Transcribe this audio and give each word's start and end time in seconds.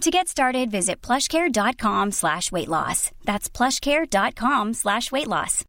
To 0.00 0.10
get 0.10 0.28
started, 0.28 0.70
visit 0.70 1.02
plushcare.com 1.02 2.12
slash 2.12 2.50
weight 2.50 2.68
loss. 2.68 3.10
That's 3.24 3.50
plushcare.com 3.50 4.72
slash 4.72 5.12
weight 5.12 5.26
loss. 5.26 5.62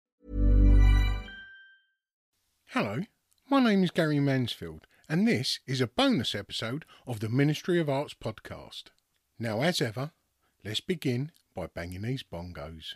Hello, 2.68 3.02
my 3.50 3.62
name 3.62 3.84
is 3.84 3.92
Gary 3.92 4.22
Mansfield, 4.22 4.88
and 5.10 5.28
this 5.28 5.60
is 5.68 5.82
a 5.82 5.88
bonus 5.88 6.34
episode 6.34 6.86
of 7.06 7.20
the 7.20 7.28
Ministry 7.28 7.78
of 7.78 7.90
Arts 7.90 8.14
podcast. 8.14 8.84
Now, 9.38 9.64
as 9.64 9.82
ever, 9.82 10.12
let's 10.64 10.80
begin 10.80 11.34
by 11.54 11.68
banging 11.68 12.04
these 12.04 12.24
bongos. 12.24 12.94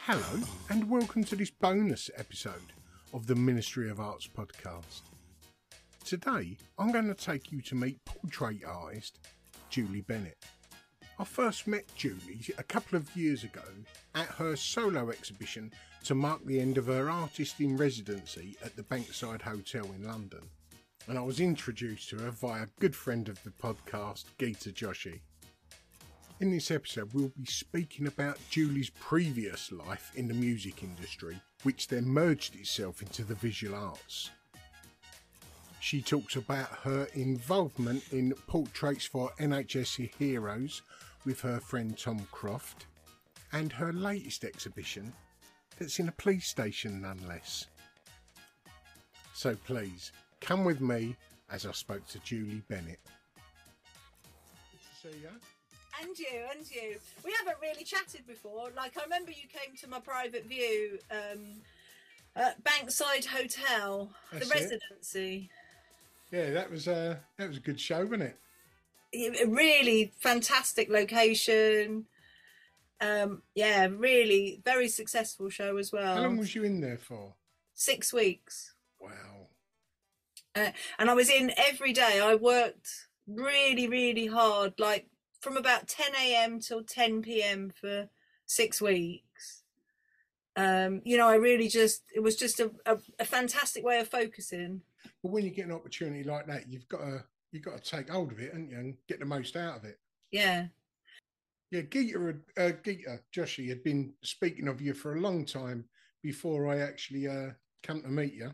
Hello, 0.00 0.40
and 0.68 0.90
welcome 0.90 1.22
to 1.24 1.36
this 1.36 1.50
bonus 1.50 2.10
episode 2.16 2.72
of 3.12 3.26
the 3.26 3.36
Ministry 3.36 3.88
of 3.88 4.00
Arts 4.00 4.26
podcast. 4.28 5.02
Today, 6.04 6.56
I'm 6.78 6.90
going 6.90 7.06
to 7.06 7.14
take 7.14 7.52
you 7.52 7.60
to 7.62 7.76
meet 7.76 8.04
portrait 8.04 8.64
artist 8.66 9.20
Julie 9.70 10.00
Bennett. 10.00 10.44
I 11.18 11.24
first 11.24 11.68
met 11.68 11.84
Julie 11.94 12.40
a 12.58 12.64
couple 12.64 12.96
of 12.96 13.14
years 13.16 13.44
ago 13.44 13.62
at 14.14 14.26
her 14.26 14.56
solo 14.56 15.10
exhibition 15.10 15.72
to 16.04 16.14
mark 16.14 16.44
the 16.44 16.60
end 16.60 16.78
of 16.78 16.86
her 16.86 17.08
artist 17.08 17.60
in 17.60 17.76
residency 17.76 18.56
at 18.64 18.74
the 18.74 18.82
Bankside 18.82 19.42
Hotel 19.42 19.84
in 19.96 20.04
London. 20.06 20.42
And 21.06 21.18
I 21.18 21.22
was 21.22 21.38
introduced 21.38 22.08
to 22.10 22.18
her 22.18 22.30
via 22.30 22.64
a 22.64 22.68
good 22.80 22.96
friend 22.96 23.28
of 23.28 23.42
the 23.44 23.50
podcast, 23.50 24.24
Geeta 24.38 24.72
Joshi. 24.72 25.20
In 26.40 26.50
this 26.50 26.72
episode, 26.72 27.14
we'll 27.14 27.30
be 27.40 27.46
speaking 27.46 28.08
about 28.08 28.38
Julie's 28.50 28.90
previous 28.90 29.70
life 29.70 30.10
in 30.16 30.26
the 30.26 30.34
music 30.34 30.82
industry, 30.82 31.40
which 31.62 31.86
then 31.86 32.08
merged 32.08 32.56
itself 32.56 33.02
into 33.02 33.22
the 33.22 33.36
visual 33.36 33.76
arts. 33.76 34.30
She 35.78 36.02
talks 36.02 36.34
about 36.34 36.70
her 36.82 37.06
involvement 37.14 38.02
in 38.10 38.32
portraits 38.48 39.04
for 39.04 39.30
NHS 39.38 40.10
Heroes 40.18 40.82
with 41.24 41.40
her 41.42 41.60
friend 41.60 41.96
Tom 41.96 42.26
Croft, 42.32 42.86
and 43.52 43.72
her 43.72 43.92
latest 43.92 44.42
exhibition 44.42 45.12
that's 45.78 46.00
in 46.00 46.08
a 46.08 46.12
police 46.12 46.48
station 46.48 47.02
nonetheless. 47.02 47.68
So 49.34 49.54
please, 49.54 50.10
come 50.40 50.64
with 50.64 50.80
me 50.80 51.14
as 51.48 51.64
I 51.64 51.72
spoke 51.72 52.08
to 52.08 52.18
Julie 52.20 52.62
Bennett. 52.68 52.98
Good 54.72 54.80
to 54.80 55.08
see 55.08 55.20
you. 55.22 55.53
And 56.02 56.18
you, 56.18 56.26
and 56.56 56.70
you. 56.70 56.96
We 57.24 57.32
haven't 57.38 57.56
really 57.62 57.84
chatted 57.84 58.26
before. 58.26 58.70
Like, 58.76 58.96
I 58.98 59.04
remember 59.04 59.30
you 59.30 59.48
came 59.48 59.76
to 59.76 59.88
my 59.88 60.00
private 60.00 60.46
view 60.46 60.98
um, 61.10 61.62
at 62.36 62.62
Bankside 62.64 63.26
Hotel, 63.26 64.10
That's 64.32 64.48
the 64.48 64.54
it. 64.54 64.60
residency. 64.60 65.50
Yeah, 66.32 66.50
that 66.50 66.70
was 66.70 66.88
a 66.88 67.20
that 67.38 67.46
was 67.48 67.58
a 67.58 67.60
good 67.60 67.80
show, 67.80 68.04
wasn't 68.04 68.22
it? 68.22 69.40
A 69.42 69.46
really 69.46 70.12
fantastic 70.18 70.90
location. 70.90 72.06
Um, 73.00 73.42
yeah, 73.54 73.86
really 73.88 74.60
very 74.64 74.88
successful 74.88 75.48
show 75.48 75.76
as 75.76 75.92
well. 75.92 76.16
How 76.16 76.22
long 76.22 76.36
was 76.36 76.54
you 76.54 76.64
in 76.64 76.80
there 76.80 76.98
for? 76.98 77.34
Six 77.74 78.12
weeks. 78.12 78.74
Wow. 79.00 79.48
Uh, 80.56 80.70
and 80.98 81.10
I 81.10 81.14
was 81.14 81.28
in 81.28 81.52
every 81.56 81.92
day. 81.92 82.20
I 82.20 82.34
worked 82.34 83.08
really, 83.28 83.88
really 83.88 84.26
hard, 84.26 84.74
like 84.78 85.06
from 85.44 85.56
about 85.58 85.86
10 85.86 86.12
a.m. 86.20 86.58
till 86.58 86.82
10 86.82 87.20
p.m. 87.22 87.70
for 87.78 88.08
six 88.46 88.80
weeks. 88.80 89.62
Um, 90.56 91.02
you 91.04 91.18
know, 91.18 91.28
I 91.28 91.34
really 91.34 91.68
just, 91.68 92.02
it 92.14 92.20
was 92.20 92.36
just 92.36 92.58
a, 92.60 92.70
a, 92.86 92.96
a 93.18 93.24
fantastic 93.24 93.84
way 93.84 94.00
of 94.00 94.08
focusing. 94.08 94.80
But 95.22 95.32
when 95.32 95.44
you 95.44 95.50
get 95.50 95.66
an 95.66 95.72
opportunity 95.72 96.24
like 96.24 96.46
that, 96.46 96.68
you've 96.68 96.88
got 96.88 97.00
to 97.00 97.24
you've 97.52 97.62
got 97.62 97.82
to 97.82 97.90
take 97.90 98.08
hold 98.08 98.32
of 98.32 98.40
it, 98.40 98.52
haven't 98.52 98.70
you, 98.70 98.78
and 98.78 98.94
get 99.06 99.20
the 99.20 99.26
most 99.26 99.54
out 99.54 99.76
of 99.76 99.84
it. 99.84 99.98
Yeah. 100.32 100.66
Yeah, 101.70 101.82
Geeta, 101.82 102.40
uh, 102.56 102.62
Geeta 102.82 103.20
Joshi 103.36 103.68
had 103.68 103.84
been 103.84 104.14
speaking 104.22 104.66
of 104.66 104.80
you 104.80 104.94
for 104.94 105.14
a 105.14 105.20
long 105.20 105.44
time 105.44 105.84
before 106.22 106.68
I 106.68 106.78
actually 106.80 107.28
uh, 107.28 107.50
come 107.82 108.00
to 108.02 108.08
meet 108.08 108.34
you. 108.34 108.50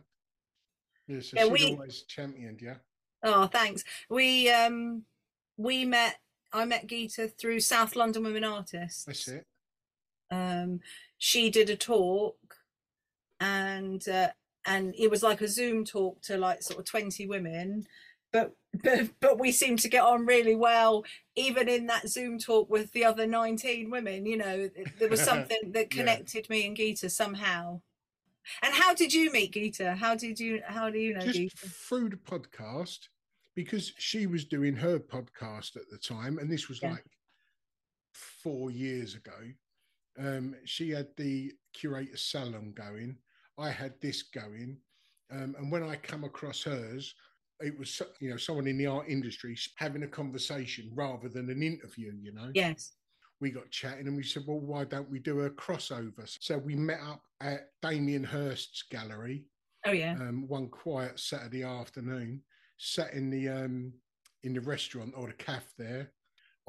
Yeah, 1.07 1.21
so 1.21 1.37
Yeah, 1.37 1.47
we- 1.47 1.73
always 1.73 2.03
championed 2.09 2.61
you. 2.61 2.75
Oh, 3.23 3.47
thanks. 3.47 3.85
We, 4.09 4.51
um, 4.51 5.05
we 5.57 5.85
met, 5.85 6.17
I 6.53 6.65
met 6.65 6.87
Geeta 6.87 7.31
through 7.37 7.61
South 7.61 7.95
London 7.97 8.23
Women 8.25 8.45
Artists. 8.45 9.05
That's 9.05 9.29
it. 9.29 9.47
um, 10.31 10.81
she 11.19 11.51
did 11.51 11.71
a 11.71 11.77
talk 11.77 12.37
and 13.41 14.07
uh, 14.09 14.29
and 14.67 14.95
it 14.99 15.11
was 15.11 15.23
like 15.23 15.41
a 15.41 15.49
zoom 15.49 15.85
talk 15.85 16.21
to 16.23 16.37
like 16.37 16.63
sort 16.63 16.79
of 16.79 16.85
20 16.85 17.27
women 17.27 17.87
but 18.33 18.55
but, 18.85 19.09
but 19.21 19.39
we 19.39 19.51
seemed 19.51 19.79
to 19.81 19.89
get 19.89 20.03
on 20.05 20.27
really 20.27 20.55
well 20.55 21.05
even 21.37 21.69
in 21.69 21.87
that 21.87 22.09
zoom 22.09 22.39
talk 22.39 22.69
with 22.71 22.93
the 22.93 23.05
other 23.05 23.27
19 23.27 23.91
women 23.91 24.27
you 24.27 24.37
know 24.37 24.69
there 24.99 25.09
was 25.09 25.21
something 25.25 25.73
that 25.73 25.93
Yeah. 25.95 25.99
connected 25.99 26.49
me 26.51 26.67
and 26.67 26.77
Geeta 26.77 27.11
somehow 27.11 27.81
and 28.63 28.75
how 28.75 28.95
did 28.95 29.13
you 29.13 29.33
meet 29.33 29.53
Geeta 29.53 29.97
how 29.97 30.15
did 30.15 30.39
you 30.39 30.61
how 30.67 30.91
do 30.91 30.99
you 30.99 31.15
know 31.15 31.21
Just 31.21 31.39
Geeta 31.39 31.73
through 31.89 32.11
the 32.11 32.17
podcast, 32.17 33.09
because 33.65 33.93
she 33.99 34.27
was 34.27 34.45
doing 34.47 34.75
her 34.75 34.99
podcast 34.99 35.77
at 35.77 35.89
the 35.91 35.99
time, 35.99 36.39
and 36.39 36.51
this 36.51 36.69
was 36.69 36.81
Yeah. 36.83 36.93
like 36.93 37.05
four 38.15 38.71
years 38.71 39.15
ago. 39.15 39.53
Um, 40.19 40.57
she 40.65 40.91
had 40.91 41.09
the 41.17 41.53
curator 41.73 42.17
salon 42.17 42.73
going. 42.73 43.19
I 43.59 43.71
had 43.71 44.01
this 44.01 44.23
going, 44.23 44.81
um, 45.31 45.55
and 45.59 45.71
when 45.71 45.83
I 45.83 45.97
come 45.97 46.25
across 46.25 46.63
hers, 46.63 47.15
it 47.61 47.79
was 47.79 48.01
you 48.21 48.31
know 48.31 48.37
someone 48.39 48.67
in 48.67 48.79
the 48.79 48.87
art 48.87 49.09
industry 49.09 49.57
having 49.77 50.03
a 50.03 50.09
conversation 50.09 50.91
rather 50.95 51.29
than 51.29 51.51
an 51.51 51.63
interview. 51.63 52.13
You 52.21 52.33
know, 52.33 52.51
yes 52.55 52.97
we 53.41 53.51
got 53.51 53.71
chatting 53.71 54.07
and 54.07 54.15
we 54.15 54.23
said, 54.23 54.43
well, 54.47 54.61
why 54.61 54.85
don't 54.85 55.09
we 55.11 55.19
do 55.19 55.41
a 55.41 55.51
crossover? 55.51 56.29
So 56.41 56.59
we 56.59 56.75
met 56.75 57.01
up 57.01 57.23
at 57.41 57.69
Damien 57.81 58.23
Hirst's 58.23 58.83
gallery 58.91 59.47
oh 59.87 59.93
yeah 59.93 60.13
um, 60.21 60.47
one 60.47 60.69
quiet 60.69 61.19
Saturday 61.19 61.63
afternoon, 61.63 62.43
sat 62.83 63.13
in 63.13 63.29
the 63.29 63.47
um, 63.49 63.93
in 64.43 64.55
the 64.55 64.61
restaurant 64.61 65.13
or 65.15 65.27
the 65.27 65.35
cafe 65.35 65.67
there. 65.79 66.13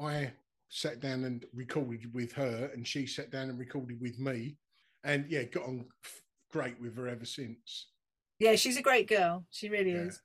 I 0.00 0.32
sat 0.68 1.00
down 1.00 1.24
and 1.24 1.44
recorded 1.54 2.12
with 2.12 2.32
her, 2.32 2.70
and 2.74 2.86
she 2.86 3.06
sat 3.06 3.30
down 3.30 3.48
and 3.48 3.58
recorded 3.58 3.98
with 4.00 4.18
me, 4.18 4.56
and 5.04 5.24
yeah, 5.30 5.44
got 5.44 5.64
on 5.64 5.86
great 6.50 6.78
with 6.80 6.96
her 6.96 7.08
ever 7.08 7.24
since. 7.24 7.88
Yeah, 8.38 8.56
she's 8.56 8.76
a 8.76 8.82
great 8.82 9.08
girl. 9.08 9.46
She 9.50 9.68
really 9.70 9.92
Yeah. 9.92 10.08
is. 10.08 10.20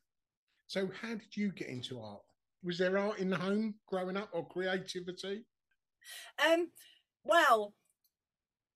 So, 0.67 0.89
how 1.01 1.15
did 1.15 1.35
you 1.35 1.51
get 1.53 1.69
into 1.69 2.01
art? 2.01 2.21
Was 2.63 2.77
there 2.77 2.97
art 2.97 3.19
in 3.19 3.29
the 3.29 3.37
home 3.37 3.75
growing 3.87 4.17
up, 4.17 4.29
or 4.33 4.45
creativity? 4.47 5.45
Um, 6.45 6.71
well, 7.23 7.73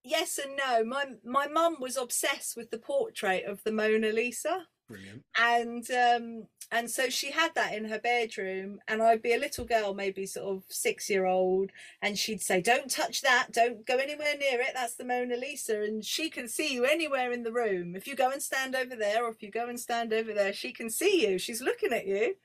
yes 0.04 0.38
and 0.38 0.56
no. 0.56 0.86
My 0.86 1.06
my 1.26 1.48
mum 1.48 1.76
was 1.82 1.98
obsessed 1.98 2.56
with 2.56 2.70
the 2.72 2.80
portrait 2.80 3.44
of 3.46 3.62
the 3.66 3.74
Mona 3.74 4.14
Lisa. 4.14 4.68
Brilliant. 4.92 5.24
and 5.40 5.90
um 5.92 6.48
and 6.74 6.90
so 6.90 7.10
she 7.10 7.32
had 7.32 7.54
that 7.56 7.74
in 7.74 7.86
her 7.86 8.00
bedroom 8.00 8.80
and 8.88 9.02
i'd 9.02 9.22
be 9.22 9.34
a 9.34 9.40
little 9.40 9.66
girl 9.66 9.94
maybe 9.94 10.26
sort 10.26 10.56
of 10.56 10.64
six 10.70 11.10
year 11.10 11.26
old 11.26 11.70
and 12.02 12.18
she'd 12.18 12.42
say 12.42 12.62
don't 12.62 12.90
touch 12.90 13.22
that. 13.22 13.48
Don't 13.52 13.86
go 13.86 13.98
anywhere 13.98 14.36
near 14.40 14.60
it. 14.62 14.72
That's 14.74 14.96
the 14.96 15.04
mona 15.06 15.36
lisa. 15.36 15.82
And 15.82 16.04
she 16.06 16.30
can 16.30 16.48
see 16.48 16.74
you 16.74 16.86
anywhere 16.86 17.32
in 17.32 17.44
the 17.44 17.52
room. 17.52 17.96
If 17.96 18.08
you 18.08 18.16
go 18.16 18.32
and 18.32 18.42
stand 18.42 18.76
over 18.76 18.96
there 18.96 19.26
or 19.26 19.30
if 19.32 19.42
you 19.44 19.52
go 19.52 19.68
and 19.68 19.80
stand 19.80 20.14
over 20.14 20.34
there 20.34 20.54
she 20.54 20.72
can 20.72 20.90
see 20.90 21.28
you. 21.28 21.38
She's 21.38 21.62
looking 21.62 21.92
at 21.94 22.08
you. 22.08 22.36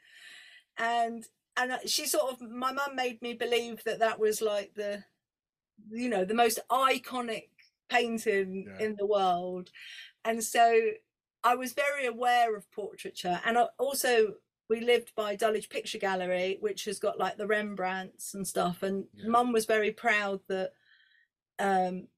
And 0.79 1.25
and 1.57 1.73
uh, 1.73 1.79
she 1.87 2.07
sort 2.07 2.33
of 2.33 2.41
my 2.51 2.73
mum 2.73 2.95
made 2.97 3.23
me 3.23 3.35
believe 3.35 3.83
that 3.85 4.01
that 4.01 4.19
was 4.19 4.43
like 4.43 4.75
the 4.75 5.05
you 5.91 6.09
know 6.09 6.25
the 6.25 6.35
most 6.35 6.59
iconic 6.71 7.49
painting 7.89 8.67
Yeah. 8.69 8.87
in 8.87 8.97
the 8.97 9.07
world. 9.07 9.71
And 10.25 10.43
so 10.43 10.81
I 11.47 11.55
was 11.55 11.73
very 11.75 12.07
aware 12.07 12.57
of 12.57 12.69
portraiture, 12.73 13.41
and 13.45 13.57
I- 13.57 13.69
also 13.79 14.35
we 14.69 14.81
lived 14.81 15.15
by 15.15 15.37
Dulwich 15.37 15.71
Picture 15.71 15.99
Gallery, 15.99 16.57
which 16.61 16.87
has 16.87 16.99
got 16.99 17.21
like 17.21 17.37
the 17.37 17.47
Rembrandts 17.47 18.35
and 18.35 18.45
stuff. 18.47 18.83
And 18.83 19.07
Yeah. 19.15 19.29
Mum 19.29 19.53
was 19.53 19.65
very 19.65 19.93
proud 19.93 20.41
that 20.49 20.73
um, 21.61 22.09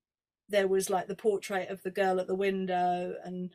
there 0.48 0.66
was 0.66 0.88
like 0.88 1.08
the 1.08 1.14
portrait 1.14 1.68
of 1.68 1.82
the 1.82 1.90
girl 1.90 2.18
at 2.20 2.26
the 2.26 2.34
window 2.34 3.16
and 3.22 3.50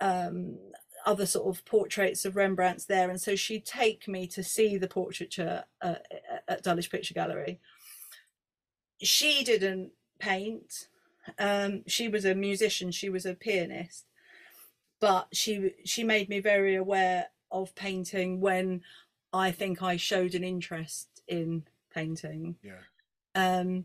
um, 0.00 0.58
other 1.04 1.26
sort 1.26 1.48
of 1.48 1.64
portraits 1.64 2.24
of 2.24 2.36
Rembrandts 2.36 2.84
there. 2.86 3.10
And 3.10 3.20
so 3.20 3.34
she'd 3.34 3.66
take 3.66 4.06
me 4.06 4.28
to 4.28 4.44
see 4.44 4.76
the 4.78 4.86
portraiture 4.86 5.64
uh, 5.82 5.96
at 6.46 6.62
Dulwich 6.62 6.92
Picture 6.92 7.14
Gallery. 7.14 7.58
She 9.02 9.42
didn't 9.42 9.90
paint. 10.20 10.86
Um, 11.36 11.82
she 11.88 12.06
was 12.06 12.24
a 12.24 12.36
musician. 12.36 12.92
She 12.92 13.08
was 13.08 13.26
a 13.26 13.34
pianist 13.34 14.06
but 15.04 15.28
she 15.32 15.74
she 15.84 16.02
made 16.02 16.30
me 16.30 16.40
very 16.40 16.74
aware 16.74 17.26
of 17.50 17.74
painting 17.74 18.40
when 18.40 18.80
I 19.34 19.50
think 19.50 19.82
I 19.82 19.98
showed 19.98 20.34
an 20.34 20.42
interest 20.42 21.20
in 21.28 21.64
painting. 21.92 22.56
Yeah. 22.62 22.80
Um, 23.34 23.84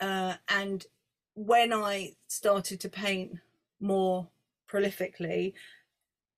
uh, 0.00 0.34
and 0.48 0.84
when 1.34 1.72
I 1.72 2.16
started 2.26 2.80
to 2.80 2.88
paint 2.88 3.38
more 3.78 4.30
prolifically, 4.68 5.52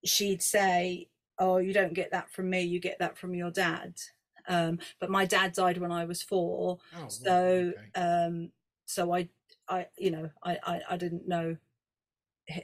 she'd 0.04 0.42
say, 0.42 1.08
"Oh, 1.38 1.56
you 1.56 1.72
don't 1.72 1.94
get 1.94 2.10
that 2.10 2.30
from 2.30 2.50
me. 2.50 2.60
You 2.60 2.80
get 2.80 2.98
that 2.98 3.16
from 3.16 3.34
your 3.34 3.50
dad." 3.50 3.94
Um, 4.46 4.80
but 5.00 5.08
my 5.08 5.24
dad 5.24 5.54
died 5.54 5.78
when 5.78 5.92
I 5.92 6.04
was 6.04 6.20
four, 6.20 6.78
Oh, 6.94 7.08
so 7.08 7.72
okay. 7.74 8.00
um, 8.00 8.52
so 8.84 9.14
I 9.14 9.30
I 9.66 9.86
you 9.96 10.10
know 10.10 10.28
I 10.42 10.58
I, 10.62 10.80
I 10.90 10.96
didn't 10.98 11.26
know 11.26 11.56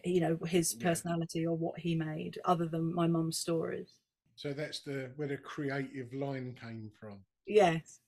you 0.04 0.20
know 0.20 0.38
his 0.46 0.74
Yeah. 0.74 0.88
personality 0.88 1.46
or 1.46 1.56
what 1.56 1.78
he 1.78 1.94
made 1.94 2.38
other 2.44 2.66
than 2.66 2.94
my 2.94 3.06
mum's 3.06 3.38
stories 3.38 3.94
So 4.36 4.52
that's 4.52 4.80
the 4.80 5.10
where 5.16 5.28
the 5.28 5.36
creative 5.36 6.12
line 6.12 6.56
came 6.60 6.90
from. 7.00 7.18
yes 7.46 8.00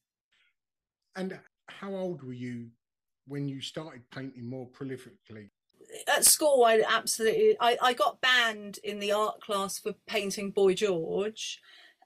And 1.17 1.39
how 1.69 1.95
old 1.95 2.23
were 2.23 2.33
you 2.33 2.69
when 3.27 3.49
you 3.49 3.61
started 3.61 4.03
painting 4.11 4.49
more 4.49 4.67
prolifically? 4.69 5.51
at 6.09 6.25
school 6.25 6.65
i 6.65 6.83
absolutely 6.89 7.55
i, 7.61 7.77
I 7.83 7.93
got 7.93 8.21
banned 8.21 8.79
in 8.83 8.99
the 8.99 9.13
art 9.13 9.41
class 9.43 9.79
for 9.79 9.93
painting 10.07 10.51
boy 10.51 10.75
george 10.75 11.61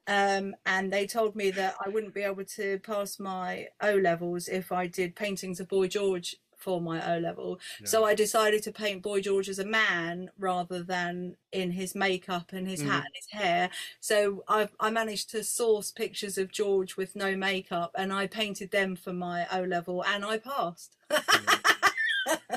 um, 0.07 0.55
and 0.65 0.91
they 0.91 1.05
told 1.07 1.35
me 1.35 1.51
that 1.51 1.75
i 1.85 1.89
wouldn't 1.89 2.13
be 2.13 2.21
able 2.23 2.43
to 2.43 2.79
pass 2.79 3.19
my 3.19 3.67
o 3.81 3.95
levels 3.95 4.47
if 4.47 4.71
i 4.71 4.87
did 4.87 5.15
paintings 5.15 5.59
of 5.59 5.69
boy 5.69 5.87
george 5.87 6.35
for 6.57 6.81
my 6.81 7.15
o 7.15 7.19
level. 7.19 7.59
So 7.85 8.03
i 8.03 8.13
decided 8.13 8.63
to 8.63 8.71
paint 8.71 9.03
boy 9.03 9.21
george 9.21 9.47
as 9.47 9.59
a 9.59 9.65
man 9.65 10.29
rather 10.37 10.83
than 10.83 11.37
in 11.51 11.71
his 11.71 11.95
makeup 11.95 12.51
and 12.51 12.67
his 12.67 12.81
hat 12.81 13.05
and 13.05 13.15
his 13.15 13.41
hair. 13.41 13.69
So 13.99 14.43
I, 14.47 14.67
I 14.79 14.89
managed 14.89 15.29
to 15.31 15.43
source 15.43 15.91
pictures 15.91 16.37
of 16.37 16.51
george 16.51 16.97
with 16.97 17.15
no 17.15 17.35
makeup 17.35 17.91
and 17.95 18.11
i 18.11 18.27
painted 18.27 18.71
them 18.71 18.95
for 18.95 19.13
my 19.13 19.47
o 19.51 19.61
level 19.61 20.03
and 20.03 20.25
i 20.25 20.37
passed. 20.37 20.97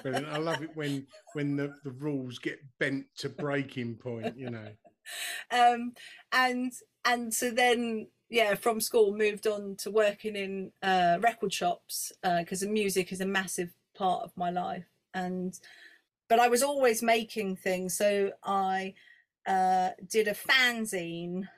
Brilliant. 0.02 0.28
I 0.28 0.38
love 0.38 0.62
it 0.62 0.70
when 0.74 1.06
when 1.34 1.56
the, 1.56 1.74
the 1.84 1.92
rules 1.92 2.38
get 2.38 2.58
bent 2.78 3.06
to 3.18 3.28
breaking 3.28 3.96
point, 3.96 4.36
you 4.36 4.50
know. 4.50 4.68
um 5.50 5.92
and 6.32 6.72
and 7.04 7.34
so 7.34 7.50
then 7.50 8.06
yeah 8.28 8.54
from 8.54 8.80
school 8.80 9.16
moved 9.16 9.46
on 9.46 9.74
to 9.76 9.90
working 9.90 10.36
in 10.36 10.70
uh 10.82 11.18
record 11.20 11.52
shops 11.52 12.12
because 12.22 12.64
music 12.64 13.12
is 13.12 13.20
a 13.20 13.26
massive 13.26 13.72
part 14.00 14.22
of 14.24 14.36
my 14.44 14.50
life. 14.64 14.88
And 15.14 15.52
but 16.28 16.38
i 16.44 16.48
was 16.54 16.62
always 16.70 17.02
making 17.16 17.50
things. 17.56 17.96
So 18.02 18.10
i 18.44 18.94
uh 19.54 19.90
did 20.16 20.26
a 20.28 20.34
fanzine 20.48 21.48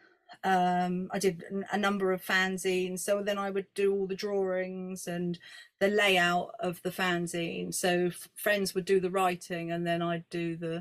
um 0.53 0.95
i 1.17 1.19
did 1.27 1.37
a 1.77 1.79
number 1.87 2.07
of 2.13 2.25
fanzines. 2.33 3.01
So 3.01 3.13
then 3.23 3.39
i 3.47 3.51
would 3.55 3.67
do 3.83 3.87
all 3.95 4.07
the 4.09 4.23
drawings 4.27 5.07
and 5.07 5.39
the 5.83 5.89
layout 6.03 6.51
of 6.69 6.75
the 6.83 6.91
fanzine. 7.01 7.69
So 7.85 7.91
f- 8.17 8.29
friends 8.45 8.75
would 8.75 8.87
do 8.93 8.99
the 9.01 9.15
writing 9.19 9.71
and 9.73 9.83
then 9.87 10.01
i'd 10.11 10.29
do 10.31 10.47
the 10.65 10.77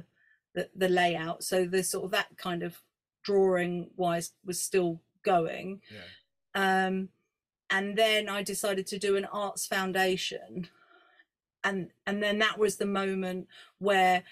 the, 0.56 0.70
the 0.84 0.90
layout. 0.90 1.44
So 1.44 1.58
the 1.66 1.84
sort 1.84 2.06
of 2.06 2.12
that 2.12 2.30
kind 2.38 2.62
of 2.64 2.74
drawing 3.24 3.74
wise 3.96 4.28
was 4.46 4.60
still 4.70 5.00
going. 5.24 5.82
Yeah. 5.96 6.08
um 6.88 7.10
and 7.74 7.88
then 7.98 8.28
i 8.38 8.40
decided 8.44 8.86
to 8.88 8.98
do 9.08 9.16
an 9.20 9.26
arts 9.42 9.66
foundation 9.76 10.68
and 11.64 11.90
and 12.06 12.22
then 12.22 12.40
that 12.40 12.58
was 12.58 12.78
the 12.78 12.86
moment 12.86 13.48
where 13.80 14.24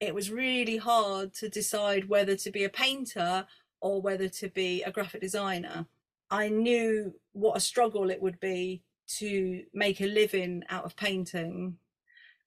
it 0.00 0.14
was 0.14 0.30
really 0.30 0.78
hard 0.78 1.32
to 1.34 1.48
decide 1.48 2.08
whether 2.08 2.34
to 2.36 2.50
be 2.50 2.64
a 2.64 2.68
painter 2.68 3.46
or 3.80 4.00
whether 4.00 4.28
to 4.28 4.48
be 4.48 4.82
a 4.82 4.90
graphic 4.90 5.20
designer. 5.20 5.86
I 6.30 6.48
knew 6.48 7.14
what 7.32 7.56
a 7.56 7.60
struggle 7.60 8.10
it 8.10 8.22
would 8.22 8.40
be 8.40 8.82
to 9.18 9.64
make 9.72 10.00
a 10.00 10.06
living 10.06 10.62
out 10.70 10.84
of 10.84 10.96
painting 10.96 11.76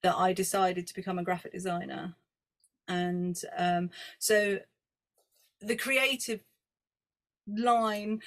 that 0.02 0.16
i 0.16 0.32
decided 0.32 0.86
to 0.86 0.94
become 0.94 1.18
a 1.18 1.24
graphic 1.24 1.52
designer. 1.52 2.14
And 2.88 3.40
um, 3.56 3.90
so 4.18 4.58
the 5.60 5.76
creative 5.76 6.40
line 7.46 8.20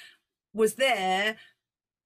was 0.52 0.74
there 0.74 1.36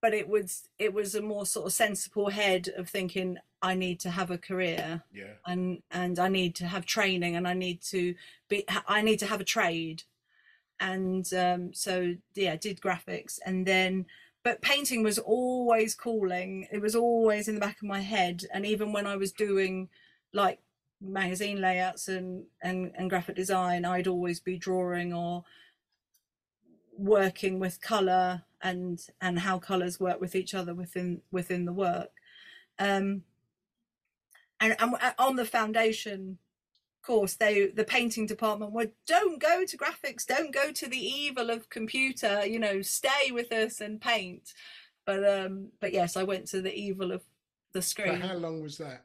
but 0.05 0.13
it 0.13 0.27
was 0.29 0.69
it 0.77 0.93
was 0.93 1.15
a 1.15 1.21
more 1.33 1.47
sort 1.47 1.65
of 1.65 1.73
sensible 1.73 2.29
head 2.29 2.69
of 2.77 2.87
thinking 2.87 3.39
i 3.63 3.73
need 3.73 3.99
to 3.99 4.11
have 4.11 4.29
a 4.29 4.37
career 4.37 5.01
Yeah. 5.11 5.33
and 5.47 5.81
and 5.89 6.19
i 6.19 6.27
need 6.27 6.53
to 6.57 6.67
have 6.67 6.85
training 6.85 7.35
and 7.35 7.47
i 7.47 7.55
need 7.55 7.81
to 7.93 8.13
be 8.47 8.65
i 8.87 9.01
need 9.01 9.17
to 9.23 9.25
have 9.25 9.41
a 9.41 9.51
trade. 9.57 10.03
And 10.79 11.25
um 11.33 11.73
so 11.73 11.93
yeah 12.35 12.55
did 12.55 12.81
graphics 12.81 13.39
and 13.47 13.65
then 13.65 14.05
but 14.43 14.61
painting 14.61 15.01
was 15.01 15.17
always 15.17 15.95
calling. 15.95 16.67
It 16.71 16.81
was 16.87 16.95
always 16.95 17.47
in 17.47 17.55
the 17.55 17.65
back 17.67 17.77
of 17.81 17.87
my 17.95 18.01
head. 18.01 18.43
And 18.53 18.63
even 18.63 18.93
when 18.93 19.07
i 19.07 19.15
was 19.15 19.31
doing 19.31 19.89
like 20.41 20.59
magazine 21.01 21.59
layouts 21.67 22.07
and 22.15 22.27
and, 22.61 22.91
and 22.97 23.09
graphic 23.09 23.35
design 23.35 23.85
i'd 23.85 24.07
always 24.13 24.39
be 24.39 24.55
drawing 24.67 25.13
or 25.13 25.43
working 26.97 27.59
with 27.59 27.81
color 27.81 28.43
and 28.61 29.01
and 29.21 29.39
how 29.39 29.59
colors 29.59 29.99
work 29.99 30.19
with 30.21 30.35
each 30.35 30.53
other 30.53 30.73
within 30.73 31.21
within 31.31 31.65
the 31.65 31.73
work. 31.73 32.11
Um 32.79 33.23
and, 34.59 34.75
and 34.79 34.95
on 35.19 35.35
the 35.35 35.45
foundation 35.45 36.37
course 37.03 37.35
they 37.35 37.67
the 37.67 37.83
painting 37.83 38.25
department 38.25 38.71
would 38.71 38.91
don't 39.05 39.39
go 39.39 39.63
to 39.63 39.77
graphics 39.77 40.25
don't 40.25 40.51
go 40.51 40.71
to 40.71 40.87
the 40.89 40.97
evil 40.97 41.51
of 41.51 41.69
computer 41.69 42.43
you 42.47 42.57
know 42.57 42.81
stay 42.81 43.29
with 43.31 43.51
us 43.53 43.79
and 43.79 44.01
paint. 44.01 44.53
But 45.05 45.23
um 45.29 45.69
but 45.79 45.93
yes 45.93 46.17
i 46.17 46.23
went 46.23 46.47
to 46.47 46.61
the 46.61 46.73
evil 46.73 47.11
of 47.11 47.21
the 47.73 47.81
For 47.81 47.87
screen. 47.87 48.21
how 48.21 48.35
long 48.35 48.61
was 48.63 48.77
that? 48.79 49.03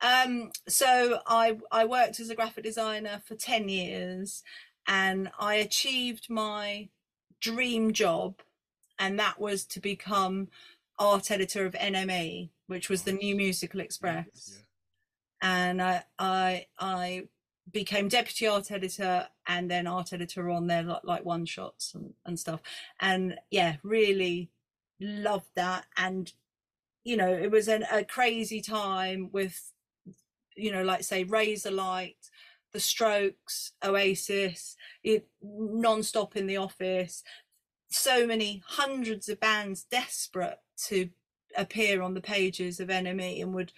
um, 0.00 0.50
so 0.66 1.20
I 1.26 1.58
I 1.70 1.84
worked 1.84 2.20
as 2.20 2.30
a 2.30 2.34
graphic 2.34 2.64
designer 2.64 3.20
for 3.26 3.34
10 3.36 3.68
years 3.68 4.42
and 4.88 5.30
I 5.38 5.56
achieved 5.56 6.28
my 6.30 6.88
dream 7.42 7.92
job 7.92 8.40
and 8.98 9.18
that 9.18 9.38
was 9.38 9.64
to 9.66 9.80
become 9.80 10.48
art 10.98 11.30
editor 11.30 11.66
of 11.66 11.74
NME, 11.74 12.50
which 12.68 12.88
was 12.88 13.02
the 13.02 13.12
New 13.12 13.34
Musical 13.34 13.80
Express. 13.80 14.26
Yeah. 14.52 14.58
And 15.42 15.82
I 15.82 16.04
I 16.18 16.66
I 16.78 17.24
became 17.70 18.08
deputy 18.08 18.46
art 18.46 18.70
editor 18.70 19.28
and 19.46 19.70
then 19.70 19.86
art 19.86 20.12
editor 20.12 20.50
on 20.50 20.66
there 20.66 20.82
like, 20.82 21.04
like 21.04 21.24
one 21.24 21.44
shots 21.44 21.94
and, 21.94 22.14
and 22.24 22.38
stuff. 22.38 22.60
And 23.00 23.38
yeah, 23.50 23.76
really 23.82 24.50
loved 25.00 25.50
that 25.56 25.84
and 25.96 26.32
you 27.04 27.16
know, 27.16 27.32
it 27.32 27.50
was 27.50 27.68
an, 27.68 27.84
a 27.90 28.04
crazy 28.04 28.60
time 28.60 29.28
with, 29.32 29.72
you 30.56 30.70
know, 30.70 30.82
like 30.82 31.02
say 31.02 31.24
Razorlight, 31.24 32.14
The 32.72 32.80
Strokes, 32.80 33.72
Oasis, 33.84 34.76
it 35.02 35.28
non-stop 35.42 36.36
in 36.36 36.46
the 36.46 36.56
office. 36.56 37.22
So 37.90 38.26
many 38.26 38.62
hundreds 38.66 39.28
of 39.28 39.40
bands 39.40 39.84
desperate 39.90 40.58
to 40.86 41.10
appear 41.56 42.02
on 42.02 42.14
the 42.14 42.20
pages 42.20 42.80
of 42.80 42.88
NME 42.88 43.42
and 43.42 43.54
would 43.54 43.72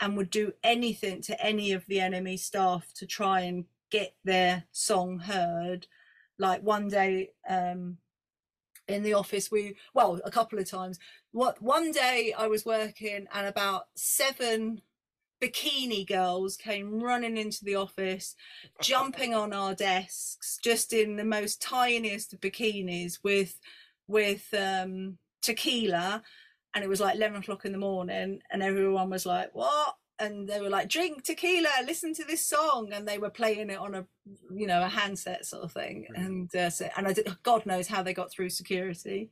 and 0.00 0.16
would 0.16 0.30
do 0.30 0.52
anything 0.62 1.22
to 1.22 1.44
any 1.44 1.72
of 1.72 1.86
the 1.86 1.96
NME 1.96 2.38
staff 2.38 2.92
to 2.94 3.06
try 3.06 3.40
and 3.40 3.64
get 3.90 4.14
their 4.24 4.64
song 4.72 5.18
heard. 5.18 5.86
Like 6.38 6.62
one 6.62 6.88
day 6.88 7.30
um, 7.48 7.96
in 8.88 9.02
the 9.02 9.14
office, 9.14 9.50
we 9.50 9.76
well 9.94 10.20
a 10.24 10.30
couple 10.30 10.58
of 10.58 10.68
times. 10.68 10.98
What 11.32 11.60
one 11.62 11.92
day 11.92 12.34
I 12.36 12.46
was 12.46 12.66
working 12.66 13.26
and 13.32 13.46
about 13.46 13.86
seven 13.94 14.82
bikini 15.42 16.06
girls 16.06 16.56
came 16.56 17.02
running 17.02 17.36
into 17.36 17.64
the 17.64 17.74
office, 17.74 18.34
jumping 18.80 19.34
on 19.34 19.52
our 19.52 19.74
desks, 19.74 20.58
just 20.62 20.92
in 20.92 21.16
the 21.16 21.24
most 21.24 21.60
tiniest 21.60 22.32
of 22.32 22.40
bikinis 22.40 23.18
with 23.22 23.58
with 24.08 24.52
um, 24.54 25.18
tequila. 25.42 26.22
And 26.74 26.84
it 26.84 26.88
was 26.88 27.00
like 27.00 27.16
11 27.16 27.38
o'clock 27.38 27.64
in 27.64 27.72
the 27.72 27.78
morning 27.78 28.40
and 28.50 28.62
everyone 28.62 29.08
was 29.10 29.24
like 29.24 29.50
what? 29.54 29.96
And 30.18 30.48
they 30.48 30.60
were 30.60 30.70
like 30.70 30.88
drink 30.88 31.24
tequila 31.24 31.68
listen 31.86 32.14
to 32.14 32.24
this 32.24 32.46
song. 32.46 32.92
And 32.92 33.06
they 33.06 33.18
were 33.18 33.30
playing 33.30 33.70
it 33.70 33.78
on 33.78 33.94
a 33.94 34.06
you 34.54 34.66
know 34.66 34.82
a 34.82 34.88
handset 34.88 35.44
sort 35.44 35.64
of 35.64 35.72
thing. 35.72 36.06
And 36.14 36.54
uh, 36.54 36.70
so, 36.70 36.88
and 36.96 37.06
I 37.06 37.12
did, 37.12 37.28
god 37.42 37.66
knows 37.66 37.88
how 37.88 38.02
they 38.02 38.14
got 38.14 38.30
through 38.30 38.50
security 38.50 39.30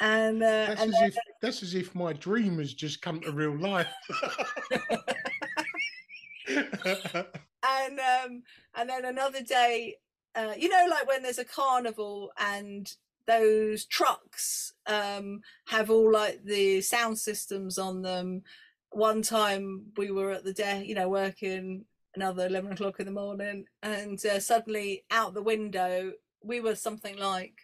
and 0.00 0.42
uh, 0.42 0.46
that's 0.46 0.82
and 0.82 0.94
as 0.94 1.00
then, 1.00 1.08
if 1.08 1.16
that's 1.40 1.62
as 1.62 1.74
if 1.74 1.94
my 1.94 2.12
dream 2.12 2.58
has 2.58 2.74
just 2.74 3.00
come 3.00 3.20
to 3.20 3.32
real 3.32 3.58
life. 3.58 3.88
And 7.68 7.98
um 7.98 8.42
and 8.76 8.88
then 8.88 9.04
another 9.04 9.42
day 9.42 9.96
uh, 10.36 10.52
you 10.56 10.68
know 10.68 10.86
like 10.88 11.08
when 11.08 11.22
there's 11.22 11.38
a 11.38 11.44
carnival 11.44 12.30
and 12.38 12.88
those 13.26 13.86
trucks 13.86 14.72
um 14.86 15.40
have 15.66 15.90
all 15.90 16.12
like 16.12 16.44
the 16.44 16.80
sound 16.80 17.18
systems 17.18 17.78
on 17.78 18.02
them. 18.02 18.42
One 18.90 19.22
time 19.22 19.86
we 19.96 20.12
were 20.12 20.30
at 20.30 20.44
the 20.44 20.52
desk 20.52 20.86
you 20.86 20.94
know 20.94 21.08
working 21.08 21.86
another 22.14 22.46
11 22.46 22.72
o'clock 22.72 23.00
in 23.00 23.06
the 23.06 23.12
morning 23.12 23.64
and 23.82 24.24
uh, 24.24 24.40
suddenly 24.40 25.04
out 25.10 25.34
the 25.34 25.42
window 25.42 26.12
we 26.42 26.60
were 26.60 26.74
something 26.74 27.18
like 27.18 27.58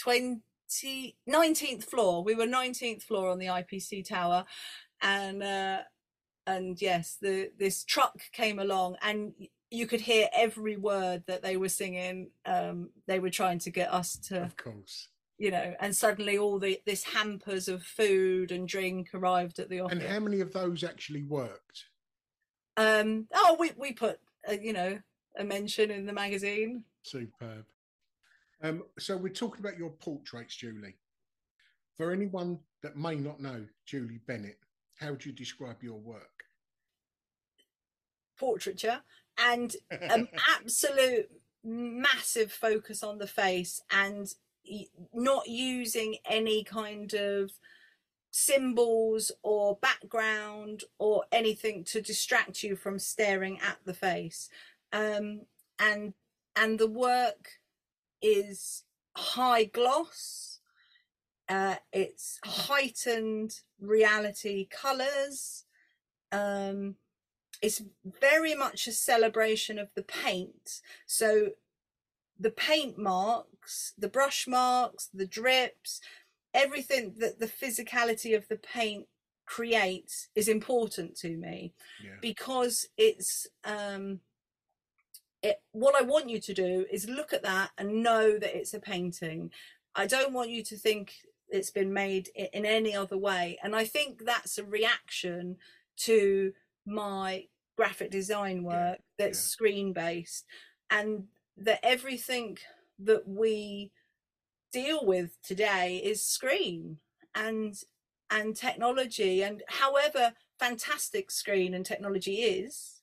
20 0.00 0.40
19th 1.28 1.84
floor. 1.84 2.24
We 2.24 2.34
were 2.34 2.46
19th 2.46 3.02
floor 3.02 3.30
on 3.30 3.38
the 3.38 3.46
ipc 3.46 4.06
tower 4.06 4.44
and 5.00 5.42
uh 5.42 5.78
and 6.46 6.80
yes 6.80 7.18
the 7.20 7.50
this 7.58 7.84
truck 7.84 8.18
came 8.32 8.58
along 8.58 8.96
and 9.02 9.32
you 9.70 9.86
could 9.86 10.00
hear 10.00 10.28
every 10.34 10.76
word 10.76 11.24
that 11.26 11.42
they 11.42 11.56
were 11.56 11.68
singing. 11.68 12.30
Um 12.44 12.90
they 13.06 13.18
were 13.18 13.30
trying 13.30 13.58
to 13.60 13.70
get 13.70 13.92
us 13.92 14.16
to 14.28 14.42
of 14.42 14.56
course. 14.56 15.08
you 15.38 15.50
know 15.50 15.74
and 15.80 15.94
suddenly 15.94 16.38
all 16.38 16.58
the 16.58 16.80
this 16.86 17.04
hampers 17.04 17.68
of 17.68 17.82
food 17.82 18.52
and 18.52 18.68
drink 18.68 19.08
arrived 19.14 19.58
at 19.58 19.68
the 19.68 19.80
office 19.80 19.98
and 19.98 20.08
how 20.08 20.20
many 20.20 20.40
of 20.40 20.52
those 20.52 20.84
actually 20.84 21.22
worked? 21.22 21.86
Um 22.76 23.26
oh 23.34 23.56
we 23.58 23.72
we 23.76 23.92
put 23.92 24.18
uh, 24.48 24.56
you 24.60 24.72
know 24.72 24.98
a 25.36 25.44
mention 25.44 25.90
in 25.90 26.06
the 26.06 26.12
magazine. 26.12 26.84
Superb 27.02 27.64
um 28.62 28.82
so 28.98 29.16
we're 29.16 29.32
talking 29.32 29.60
about 29.60 29.78
your 29.78 29.90
portraits 29.90 30.56
julie. 30.56 30.96
For 31.96 32.10
anyone 32.10 32.58
that 32.82 32.96
may 32.96 33.16
not 33.16 33.40
know 33.40 33.64
julie 33.86 34.20
bennett 34.26 34.58
how 34.96 35.10
would 35.10 35.24
you 35.24 35.32
describe 35.32 35.82
your 35.82 35.98
work? 35.98 36.44
Portraiture 38.38 39.00
and 39.38 39.74
an 39.90 40.28
absolute 40.56 41.28
massive 41.64 42.52
focus 42.52 43.02
on 43.02 43.18
the 43.18 43.26
face 43.26 43.80
and 43.90 44.34
not 45.12 45.48
using 45.48 46.16
any 46.24 46.62
kind 46.62 47.14
of 47.14 47.50
symbols 48.30 49.30
or 49.42 49.76
background 49.76 50.84
or 50.98 51.24
anything 51.32 51.84
to 51.84 52.00
distract 52.00 52.62
you 52.62 52.76
from 52.76 52.98
staring 52.98 53.58
at 53.60 53.78
the 53.84 53.94
face. 53.94 54.48
Um, 54.92 55.42
and 55.78 56.14
and 56.54 56.78
the 56.78 56.88
work 56.88 57.60
is 58.22 58.84
high 59.16 59.64
gloss 59.64 60.60
uh, 61.48 61.76
it's 61.92 62.38
heightened 62.44 63.60
reality 63.80 64.66
colors 64.70 65.64
um, 66.30 66.94
it's 67.60 67.82
very 68.20 68.54
much 68.54 68.86
a 68.86 68.92
celebration 68.92 69.78
of 69.78 69.88
the 69.94 70.02
paint 70.02 70.80
so 71.06 71.50
the 72.38 72.50
paint 72.50 72.96
marks 72.98 73.92
the 73.98 74.08
brush 74.08 74.46
marks 74.48 75.08
the 75.12 75.26
drips 75.26 76.00
everything 76.54 77.14
that 77.18 77.38
the 77.38 77.46
physicality 77.46 78.36
of 78.36 78.48
the 78.48 78.56
paint 78.56 79.06
creates 79.44 80.28
is 80.34 80.48
important 80.48 81.16
to 81.16 81.36
me 81.36 81.74
yeah. 82.02 82.12
because 82.20 82.86
it's 82.96 83.46
um 83.64 84.20
it 85.42 85.60
what 85.72 85.94
i 85.94 86.02
want 86.02 86.30
you 86.30 86.40
to 86.40 86.54
do 86.54 86.86
is 86.90 87.08
look 87.08 87.32
at 87.32 87.42
that 87.42 87.70
and 87.78 88.02
know 88.02 88.38
that 88.38 88.56
it's 88.56 88.74
a 88.74 88.80
painting 88.80 89.50
i 89.94 90.06
don't 90.06 90.32
want 90.32 90.50
you 90.50 90.62
to 90.62 90.76
think 90.76 91.14
it's 91.48 91.70
been 91.70 91.92
made 91.92 92.30
in 92.34 92.64
any 92.64 92.94
other 92.94 93.18
way 93.18 93.58
and 93.62 93.76
i 93.76 93.84
think 93.84 94.24
that's 94.24 94.58
a 94.58 94.64
reaction 94.64 95.56
to 95.96 96.52
my 96.86 97.44
graphic 97.76 98.10
design 98.10 98.62
work 98.62 98.98
that's 99.18 99.38
yeah. 99.38 99.48
screen 99.48 99.92
based 99.92 100.46
and 100.90 101.24
that 101.56 101.80
everything 101.82 102.56
that 102.98 103.26
we 103.26 103.90
deal 104.72 105.04
with 105.04 105.36
today 105.42 106.00
is 106.02 106.22
screen 106.22 106.98
and 107.34 107.82
and 108.30 108.56
technology 108.56 109.42
and 109.42 109.62
however 109.68 110.32
fantastic 110.58 111.30
screen 111.30 111.74
and 111.74 111.84
technology 111.84 112.36
is 112.36 113.01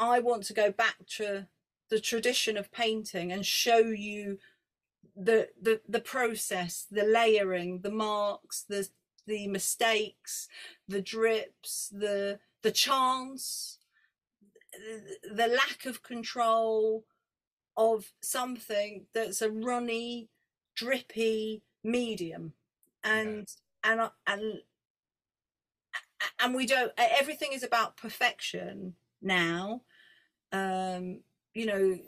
i 0.00 0.18
want 0.18 0.42
to 0.42 0.52
go 0.52 0.72
back 0.72 0.96
to 1.06 1.46
the 1.90 2.00
tradition 2.00 2.56
of 2.56 2.72
painting 2.72 3.30
and 3.30 3.46
show 3.46 3.78
you 3.78 4.38
the 5.16 5.48
the 5.60 5.80
the 5.88 6.00
process 6.00 6.86
the 6.90 7.04
layering 7.04 7.80
the 7.82 7.90
marks 7.90 8.64
the 8.68 8.88
the 9.26 9.46
mistakes 9.46 10.48
the 10.88 11.00
drips 11.00 11.92
the 11.92 12.38
the 12.62 12.70
chance 12.70 13.78
the, 14.72 15.34
the 15.34 15.46
lack 15.46 15.84
of 15.86 16.02
control 16.02 17.04
of 17.76 18.12
something 18.20 19.06
that's 19.14 19.42
a 19.42 19.50
runny 19.50 20.28
drippy 20.74 21.62
medium. 21.82 22.52
And 23.02 23.48
and 23.82 24.00
uh, 24.00 24.10
and 24.26 24.60
and 26.38 26.54
we 26.54 26.66
don't 26.66 26.92
everything 26.98 27.52
is 27.52 27.62
about 27.62 27.96
perfection 27.96 28.94
now 29.22 29.82
um 30.52 31.20
you 31.54 31.66
know 31.66 31.98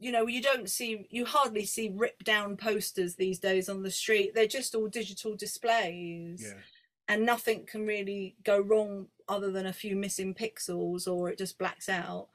you 0.00 0.10
know 0.10 0.26
you 0.26 0.40
don't 0.40 0.68
see 0.68 1.06
you 1.10 1.24
hardly 1.24 1.64
see 1.64 1.92
ripped 1.94 2.24
down 2.24 2.56
posters 2.56 3.14
these 3.14 3.38
days 3.38 3.68
on 3.68 3.82
the 3.82 3.90
street. 3.90 4.34
They're 4.34 4.46
just 4.46 4.74
all 4.74 4.88
digital 4.88 5.36
displays. 5.36 6.42
Yeah. 6.42 6.60
And 7.06 7.26
nothing 7.26 7.66
can 7.66 7.86
really 7.86 8.36
go 8.44 8.60
wrong 8.60 9.08
other 9.28 9.50
than 9.50 9.66
a 9.66 9.72
few 9.72 9.96
missing 9.96 10.32
pixels 10.32 11.06
or 11.06 11.28
it 11.28 11.38
just 11.38 11.58
blacks 11.58 11.88
out. 11.88 12.28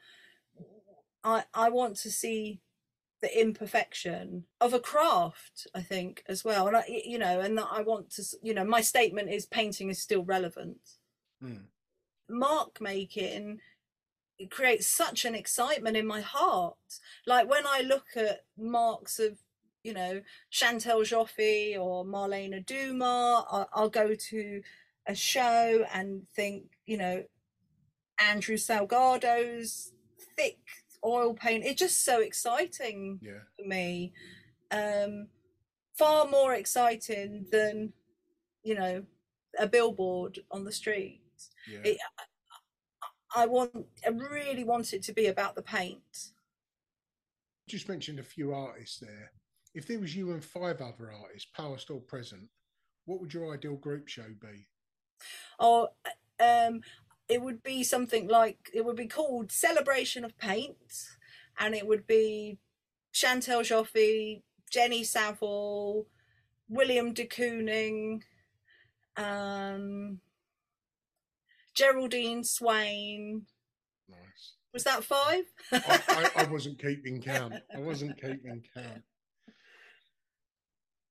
I 1.24 1.44
i 1.54 1.70
want 1.70 1.98
to 1.98 2.12
see 2.12 2.62
the 3.22 3.42
imperfection 3.42 4.44
of 4.62 4.74
a 4.74 4.80
craft 4.80 5.66
i 5.74 5.82
think 5.82 6.24
as 6.28 6.46
well. 6.46 6.68
And 6.68 6.78
i 6.78 6.84
you 6.88 7.18
know 7.18 7.40
and 7.40 7.58
that 7.58 7.68
i 7.72 7.82
want 7.82 8.12
to 8.12 8.24
you 8.44 8.54
know 8.54 8.64
my 8.64 8.82
statement 8.82 9.32
is 9.32 9.48
painting 9.48 9.90
is 9.90 10.00
still 10.00 10.24
relevant. 10.24 10.78
Mm. 11.44 11.64
mark 12.30 12.80
making 12.80 13.60
creates 14.52 14.88
such 14.88 15.26
an 15.26 15.36
excitement 15.36 15.98
in 15.98 16.06
my 16.06 16.22
heart. 16.22 16.76
Like 17.26 17.50
when 17.50 17.66
i 17.66 17.82
look 17.82 18.08
at 18.16 18.44
marks 18.58 19.20
of 19.20 19.40
you 19.84 19.94
know 19.94 20.22
chantal 20.50 21.02
joffe 21.02 21.78
or 21.80 22.04
marlene 22.04 22.66
dumas 22.66 23.46
I'll, 23.50 23.70
I'll 23.74 23.90
go 23.90 24.16
to 24.16 24.62
a 25.08 25.16
show 25.16 25.86
and 25.94 26.28
think 26.36 26.64
you 26.86 26.98
know 26.98 27.24
andrew 28.20 28.58
salgado's 28.58 29.94
thick 30.36 30.58
oil 31.06 31.34
paint. 31.34 31.64
It's 31.64 31.80
just 31.80 32.04
so 32.04 32.20
exciting 32.20 33.20
yeah. 33.22 33.44
for 33.56 33.68
me. 33.68 34.14
Um 34.72 35.28
far 35.98 36.28
more 36.28 36.54
exciting 36.54 37.46
than 37.52 37.94
you 38.64 38.76
know 38.76 39.04
a 39.58 39.68
billboard 39.68 40.40
on 40.52 40.64
the 40.64 40.72
street. 40.72 41.22
Yeah. 41.72 41.80
It, 41.84 41.98
I 43.36 43.46
want, 43.46 43.72
I 44.06 44.10
really 44.10 44.64
want 44.64 44.94
it 44.94 45.04
to 45.04 45.14
be 45.14 45.28
about 45.28 45.56
the 45.56 45.62
paint. 45.62 46.32
just 47.68 47.90
mentioned 47.90 48.20
a 48.20 48.24
few 48.24 48.54
artists 48.54 49.00
there 49.00 49.32
if 49.74 49.88
there 49.88 50.00
was 50.00 50.16
you 50.16 50.32
and 50.32 50.44
five 50.44 50.82
other 50.82 51.12
artists 51.12 51.50
past 51.56 51.90
or 51.90 52.00
present 52.00 52.48
what 53.06 53.20
would 53.20 53.34
your 53.34 53.54
ideal 53.54 53.76
group 53.76 54.08
show 54.08 54.28
be 54.40 54.68
or 55.60 55.90
um, 56.40 56.82
it 57.28 57.42
would 57.42 57.64
be 57.64 57.84
something 57.84 58.28
like 58.28 58.70
it 58.74 58.86
would 58.86 58.96
be 58.96 59.08
called 59.08 59.52
Celebration 59.52 60.24
of 60.24 60.38
Paint, 60.38 61.08
and 61.60 61.74
it 61.74 61.88
would 61.88 62.06
be 62.06 62.58
Chantal 63.12 63.62
Joffe, 63.62 64.42
Jenny 64.70 65.04
Saville, 65.04 66.06
William 66.70 67.14
de 67.14 67.26
Kooning, 67.26 68.22
um, 69.18 70.20
Geraldine 71.76 72.44
Swayne. 72.44 73.44
Nice. 74.10 74.54
Was 74.74 74.84
that 74.84 75.04
five? 75.04 75.44
I, 75.72 76.02
I, 76.10 76.44
I 76.44 76.44
wasn't 76.52 76.80
keeping 76.80 77.22
count. 77.22 77.54
I 77.74 77.80
wasn't 77.80 78.20
keeping 78.20 78.64
count. 78.74 79.04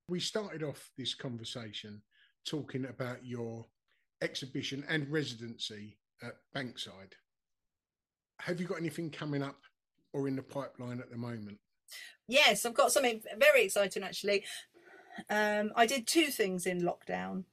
We 0.09 0.21
started 0.21 0.63
off 0.63 0.91
this 0.99 1.15
conversation 1.15 2.03
talking 2.47 2.85
about 2.87 3.25
your 3.25 3.65
exhibition 4.21 4.85
and 4.89 5.11
residency 5.11 5.97
at 6.23 6.35
Bankside. 6.55 7.13
Have 8.41 8.61
you 8.61 8.67
got 8.67 8.79
anything 8.79 9.11
coming 9.11 9.43
up 9.43 9.59
or 10.13 10.29
in 10.29 10.37
the 10.37 10.43
pipeline 10.43 11.01
at 11.01 11.11
the 11.11 11.17
moment? 11.17 11.59
Yes, 12.29 12.65
I've 12.65 12.75
got 12.75 12.93
something 12.93 13.23
very 13.39 13.65
exciting 13.65 14.03
actually. 14.03 14.45
Um, 15.31 15.73
I 15.77 15.87
did 15.87 16.07
two 16.07 16.27
things 16.27 16.67
in 16.67 16.81
lockdown, 16.81 17.45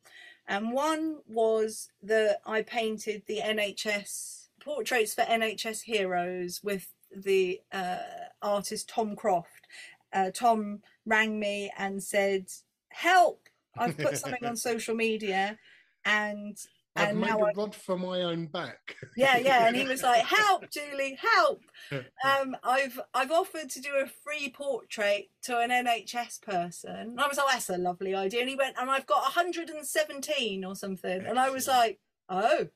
and 0.47 0.71
one 0.73 1.19
was 1.27 1.89
that 2.03 2.41
I 2.45 2.61
painted 2.61 3.23
the 3.27 3.39
NHS 3.39 4.47
portraits 4.63 5.13
for 5.13 5.21
NHS 5.23 5.83
heroes 5.83 6.61
with 6.63 6.93
the 7.15 7.61
uh, 7.71 7.97
artist 8.41 8.89
Tom 8.89 9.15
Croft. 9.15 9.67
Uh, 10.13 10.31
Tom 10.31 10.81
rang 11.05 11.39
me 11.39 11.71
and 11.77 12.01
said, 12.01 12.47
"Help! 12.89 13.47
I've 13.77 13.97
put 13.97 14.17
something 14.17 14.45
on 14.45 14.55
social 14.57 14.95
media, 14.95 15.57
and 16.05 16.57
I've 16.95 17.09
and 17.09 17.21
made 17.21 17.29
a 17.29 17.37
I, 17.37 17.51
rod 17.55 17.73
for 17.73 17.97
my 17.97 18.21
own 18.23 18.47
back. 18.47 18.95
yeah, 19.15 19.37
yeah." 19.37 19.67
And 19.67 19.75
he 19.75 19.85
was 19.85 20.03
like, 20.03 20.25
"Help, 20.25 20.69
Julie, 20.69 21.17
help!" 21.21 21.63
um, 21.91 22.55
I've 22.63 22.99
I've 23.13 23.31
offered 23.31 23.69
to 23.69 23.81
do 23.81 23.89
a 24.03 24.07
free 24.07 24.49
portrait 24.49 25.29
to 25.43 25.59
an 25.59 25.69
NHS 25.69 26.41
person. 26.41 26.95
And 26.95 27.19
I 27.19 27.27
was 27.27 27.37
like, 27.37 27.47
that's 27.53 27.69
a 27.69 27.77
lovely 27.77 28.13
idea. 28.15 28.41
And 28.41 28.49
he 28.49 28.55
went, 28.55 28.77
and 28.79 28.89
I've 28.89 29.05
got 29.05 29.23
117 29.23 30.65
or 30.65 30.75
something. 30.75 31.25
And 31.25 31.39
I 31.39 31.49
was 31.49 31.67
like, 31.67 31.99
oh. 32.29 32.67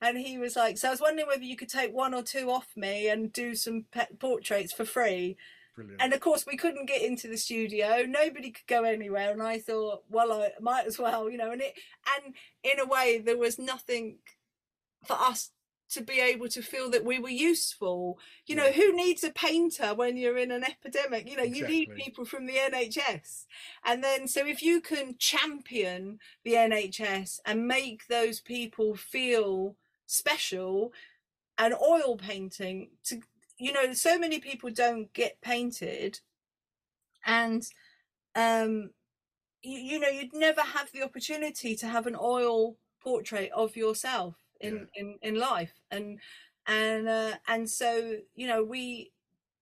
And 0.00 0.18
he 0.18 0.38
was 0.38 0.56
like, 0.56 0.76
so 0.76 0.88
I 0.88 0.90
was 0.90 1.00
wondering 1.00 1.28
whether 1.28 1.44
you 1.44 1.56
could 1.56 1.68
take 1.68 1.94
one 1.94 2.14
or 2.14 2.22
two 2.22 2.50
off 2.50 2.68
me 2.76 3.08
and 3.08 3.32
do 3.32 3.54
some 3.54 3.86
pet 3.90 4.18
portraits 4.18 4.72
for 4.72 4.84
free. 4.84 5.36
Brilliant. 5.74 6.00
And 6.00 6.12
of 6.12 6.20
course, 6.20 6.46
we 6.46 6.56
couldn't 6.56 6.86
get 6.86 7.02
into 7.02 7.28
the 7.28 7.36
studio. 7.36 8.04
Nobody 8.06 8.50
could 8.50 8.66
go 8.66 8.84
anywhere. 8.84 9.32
And 9.32 9.42
I 9.42 9.58
thought, 9.58 10.04
well, 10.08 10.32
I 10.32 10.50
might 10.60 10.86
as 10.86 10.98
well, 10.98 11.28
you 11.28 11.36
know. 11.38 11.50
And 11.50 11.62
it, 11.62 11.74
and 12.16 12.34
in 12.62 12.78
a 12.78 12.86
way, 12.86 13.18
there 13.24 13.38
was 13.38 13.58
nothing 13.58 14.18
for 15.04 15.14
us 15.14 15.50
to 15.90 16.00
be 16.00 16.18
able 16.20 16.48
to 16.48 16.62
feel 16.62 16.90
that 16.90 17.04
we 17.04 17.18
were 17.18 17.28
useful. 17.28 18.18
You 18.46 18.56
know, 18.56 18.66
Yeah. 18.66 18.72
who 18.72 18.96
needs 18.96 19.22
a 19.24 19.30
painter 19.30 19.94
when 19.94 20.16
you're 20.16 20.38
in 20.38 20.50
an 20.50 20.64
epidemic? 20.64 21.28
You 21.28 21.36
know, 21.36 21.42
you 21.42 21.66
need 21.66 21.94
people 21.94 22.24
from 22.24 22.46
the 22.46 22.56
NHS. 22.56 23.46
And 23.84 24.02
then, 24.02 24.26
so 24.26 24.46
if 24.46 24.62
you 24.62 24.80
can 24.80 25.16
champion 25.18 26.20
the 26.44 26.54
NHS 26.54 27.40
and 27.44 27.68
make 27.68 28.06
those 28.06 28.40
people 28.40 28.94
feel 28.94 29.76
special, 30.06 30.92
and 31.56 31.74
oil 31.74 32.16
painting 32.16 32.90
to 33.04 33.20
you 33.58 33.72
know 33.72 33.92
so 33.92 34.18
many 34.18 34.38
people 34.40 34.70
don't 34.70 35.12
get 35.12 35.40
painted 35.40 36.20
and 37.24 37.66
um 38.34 38.90
you, 39.62 39.78
you 39.78 39.98
know 39.98 40.08
you'd 40.08 40.34
never 40.34 40.60
have 40.60 40.90
the 40.92 41.02
opportunity 41.02 41.74
to 41.76 41.86
have 41.86 42.06
an 42.06 42.16
oil 42.20 42.76
portrait 43.04 43.50
of 43.54 43.76
yourself 43.76 44.34
in 44.60 44.88
in 44.94 45.18
in 45.22 45.34
life. 45.36 45.74
And 45.90 46.18
and 46.66 47.08
uh, 47.08 47.32
and 47.46 47.68
so 47.68 48.16
you 48.34 48.46
know 48.46 48.64
we 48.64 49.12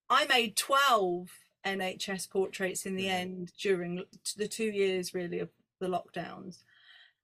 i 0.09 0.25
made 0.25 0.55
12 0.55 1.29
nhs 1.65 2.29
portraits 2.29 2.85
in 2.85 2.95
the 2.95 3.03
Brilliant. 3.03 3.31
end 3.31 3.51
during 3.59 4.03
the 4.37 4.47
two 4.47 4.65
years 4.65 5.13
really 5.13 5.39
of 5.39 5.49
the 5.79 5.87
lockdowns. 5.87 6.63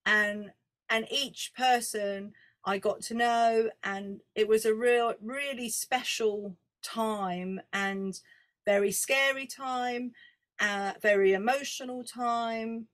And 0.05 0.51
and 0.89 1.05
each 1.11 1.53
person 1.55 2.33
i 2.69 2.77
got 2.77 3.01
to 3.01 3.13
know 3.13 3.69
and 3.83 4.21
it 4.35 4.47
was 4.47 4.65
a 4.65 4.73
real 4.73 5.13
really 5.21 5.69
special 5.69 6.55
time 6.81 7.59
and 7.73 8.21
very 8.65 8.91
scary 8.91 9.47
time 9.47 10.11
uh, 10.59 10.93
very 11.01 11.33
emotional 11.33 12.03
time 12.03 12.87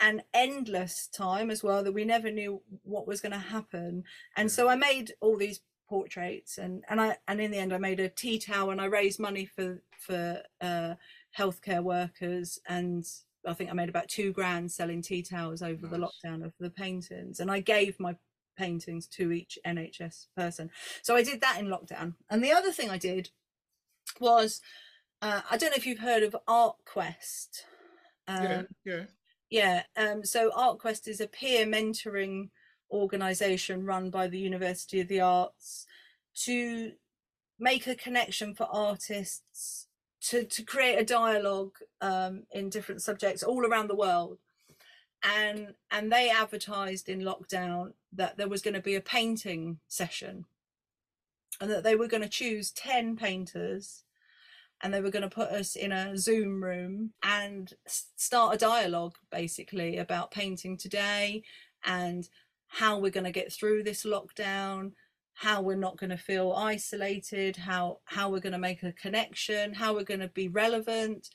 and 0.00 0.22
endless 0.34 1.06
time 1.06 1.50
as 1.50 1.62
well 1.62 1.82
that 1.82 1.92
we 1.92 2.04
never 2.04 2.30
knew 2.30 2.60
what 2.82 3.06
was 3.06 3.20
going 3.20 3.32
to 3.32 3.38
happen. 3.38 4.04
And 4.36 4.50
so 4.50 4.68
i 4.68 4.76
made 4.76 5.12
all 5.20 5.36
these 5.36 5.60
portraits 5.88 6.58
and 6.58 6.82
and 6.88 7.00
i 7.00 7.16
and 7.28 7.40
in 7.40 7.50
the 7.50 7.58
end 7.58 7.72
i 7.72 7.78
made 7.78 8.00
a 8.00 8.08
tea 8.08 8.38
towel 8.38 8.70
and 8.70 8.80
i 8.80 8.86
raised 8.86 9.20
money 9.20 9.44
for 9.44 9.82
for 9.98 10.40
uh 10.62 10.94
healthcare 11.38 11.82
workers 11.82 12.58
and 12.70 13.04
i 13.46 13.52
think 13.52 13.68
i 13.68 13.74
made 13.74 13.90
about 13.90 14.08
two 14.08 14.32
grand 14.32 14.72
selling 14.72 15.02
tea 15.02 15.22
towels 15.22 15.60
over 15.60 15.86
the 15.86 15.98
lockdown 15.98 16.44
of 16.44 16.54
the 16.58 16.70
paintings. 16.70 17.40
And 17.40 17.50
i 17.50 17.60
gave 17.60 18.00
my 18.00 18.16
paintings 18.56 19.06
to 19.06 19.32
each 19.32 19.58
nhs 19.66 20.26
person 20.36 20.70
so 21.02 21.14
i 21.14 21.22
did 21.22 21.40
that 21.40 21.58
in 21.58 21.66
lockdown 21.66 22.14
and 22.30 22.42
the 22.42 22.52
other 22.52 22.72
thing 22.72 22.90
i 22.90 22.98
did 22.98 23.30
was 24.20 24.60
uh, 25.22 25.40
i 25.50 25.56
don't 25.56 25.70
know 25.70 25.76
if 25.76 25.86
you've 25.86 25.98
heard 25.98 26.22
of 26.22 26.36
artquest 26.48 27.64
yeah, 28.28 28.58
um, 28.58 28.66
yeah. 28.84 29.02
yeah, 29.50 29.82
um, 29.96 30.24
so 30.24 30.50
ArtQuest 30.50 31.08
is 31.08 31.20
a 31.20 31.26
peer 31.26 31.66
mentoring 31.66 32.50
organization 32.90 33.84
run 33.84 34.10
by 34.10 34.28
the 34.28 34.38
University 34.38 35.00
of 35.00 35.08
the 35.08 35.20
Arts 35.20 35.86
to 36.42 36.92
make 37.58 37.86
a 37.86 37.94
connection 37.94 38.54
for 38.54 38.66
artists 38.70 39.86
to, 40.20 40.44
to 40.44 40.62
create 40.62 40.98
a 40.98 41.04
dialogue 41.04 41.76
um, 42.00 42.44
in 42.50 42.70
different 42.70 43.02
subjects 43.02 43.42
all 43.42 43.66
around 43.66 43.88
the 43.88 43.94
world. 43.94 44.38
And 45.24 45.74
and 45.90 46.12
they 46.12 46.28
advertised 46.30 47.08
in 47.08 47.20
lockdown 47.20 47.92
that 48.12 48.36
there 48.36 48.48
was 48.48 48.62
going 48.62 48.74
to 48.74 48.80
be 48.80 48.94
a 48.94 49.00
painting 49.00 49.78
session 49.88 50.44
and 51.60 51.70
that 51.70 51.82
they 51.82 51.96
were 51.96 52.08
going 52.08 52.22
to 52.22 52.28
choose 52.28 52.70
10 52.72 53.16
painters 53.16 54.04
and 54.82 54.92
they 54.92 55.00
were 55.00 55.10
going 55.10 55.22
to 55.22 55.28
put 55.28 55.48
us 55.48 55.76
in 55.76 55.92
a 55.92 56.16
Zoom 56.18 56.62
room 56.62 57.12
and 57.22 57.72
start 57.86 58.54
a 58.54 58.58
dialogue 58.58 59.14
basically 59.30 59.98
about 59.98 60.30
painting 60.30 60.76
today 60.76 61.42
and 61.84 62.28
how 62.66 62.98
we're 62.98 63.10
going 63.10 63.24
to 63.24 63.30
get 63.30 63.52
through 63.52 63.82
this 63.82 64.04
lockdown 64.04 64.92
how 65.34 65.60
we're 65.60 65.76
not 65.76 65.96
going 65.96 66.10
to 66.10 66.16
feel 66.16 66.52
isolated 66.52 67.56
how 67.56 67.98
how 68.04 68.30
we're 68.30 68.40
going 68.40 68.52
to 68.52 68.58
make 68.58 68.82
a 68.82 68.92
connection 68.92 69.74
how 69.74 69.92
we're 69.92 70.04
going 70.04 70.20
to 70.20 70.28
be 70.28 70.48
relevant. 70.48 71.28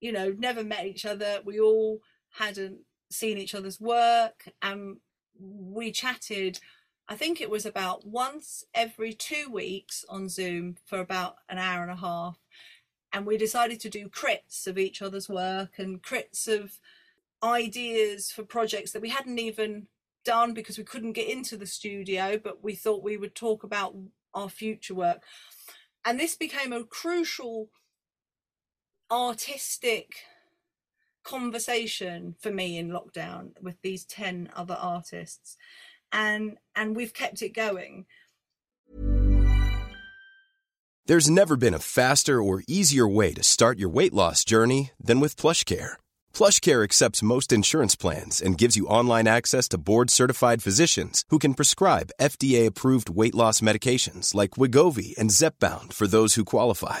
You 0.00 0.12
know 0.12 0.34
never 0.38 0.64
met 0.64 0.86
each 0.86 1.04
other. 1.04 1.40
We 1.44 1.60
all 1.60 2.00
hadn't 2.30 2.78
seen 3.14 3.38
each 3.38 3.54
other's 3.54 3.80
work 3.80 4.48
and 4.62 4.98
we 5.38 5.90
chatted 5.90 6.60
I 7.06 7.16
think 7.16 7.40
it 7.40 7.50
was 7.50 7.66
about 7.66 8.06
once 8.06 8.64
every 8.74 9.12
two 9.12 9.50
weeks 9.50 10.06
on 10.08 10.30
Zoom 10.30 10.76
for 10.86 11.00
about 11.00 11.36
an 11.50 11.58
hour 11.58 11.82
and 11.82 11.90
a 11.90 11.96
half 11.96 12.38
and 13.12 13.26
we 13.26 13.36
decided 13.36 13.78
to 13.80 13.90
do 13.90 14.08
crits 14.08 14.66
of 14.66 14.78
each 14.78 15.02
other's 15.02 15.28
work 15.28 15.78
and 15.78 16.02
crits 16.02 16.48
of 16.48 16.78
ideas 17.42 18.30
for 18.30 18.42
projects 18.42 18.92
that 18.92 19.02
we 19.02 19.10
hadn't 19.10 19.38
even 19.38 19.86
done 20.24 20.54
because 20.54 20.78
we 20.78 20.84
couldn't 20.84 21.12
get 21.12 21.28
into 21.28 21.56
the 21.56 21.66
studio 21.66 22.40
but 22.42 22.64
we 22.64 22.74
thought 22.74 23.02
we 23.02 23.18
would 23.18 23.34
talk 23.34 23.62
about 23.62 23.94
our 24.34 24.48
future 24.48 24.94
work. 24.94 25.22
And 26.04 26.18
this 26.18 26.36
became 26.36 26.72
a 26.72 26.84
crucial 26.84 27.70
artistic 29.10 30.16
conversation 31.24 32.34
for 32.40 32.50
me 32.50 32.78
in 32.78 32.90
lockdown 32.90 33.50
with 33.60 33.80
these 33.82 34.04
10 34.04 34.50
other 34.54 34.76
artists 34.78 35.56
and 36.12 36.58
and 36.76 36.94
we've 36.94 37.14
kept 37.14 37.42
it 37.42 37.54
going 37.54 38.06
There's 41.06 41.28
never 41.28 41.58
been 41.58 41.74
a 41.74 41.78
faster 41.78 42.42
or 42.42 42.62
easier 42.66 43.06
way 43.06 43.34
to 43.34 43.42
start 43.42 43.78
your 43.78 43.90
weight 43.90 44.14
loss 44.14 44.42
journey 44.42 44.92
than 44.98 45.20
with 45.20 45.36
PlushCare. 45.36 45.98
PlushCare 46.32 46.82
accepts 46.82 47.22
most 47.22 47.52
insurance 47.52 47.94
plans 47.94 48.40
and 48.40 48.56
gives 48.56 48.74
you 48.74 48.86
online 48.86 49.28
access 49.28 49.68
to 49.68 49.82
board-certified 49.90 50.62
physicians 50.62 51.24
who 51.28 51.38
can 51.38 51.52
prescribe 51.52 52.14
FDA-approved 52.18 53.10
weight 53.10 53.34
loss 53.34 53.60
medications 53.60 54.34
like 54.34 54.56
Wegovy 54.56 55.14
and 55.18 55.28
Zepbound 55.28 55.92
for 55.92 56.06
those 56.06 56.36
who 56.36 56.44
qualify. 56.46 57.00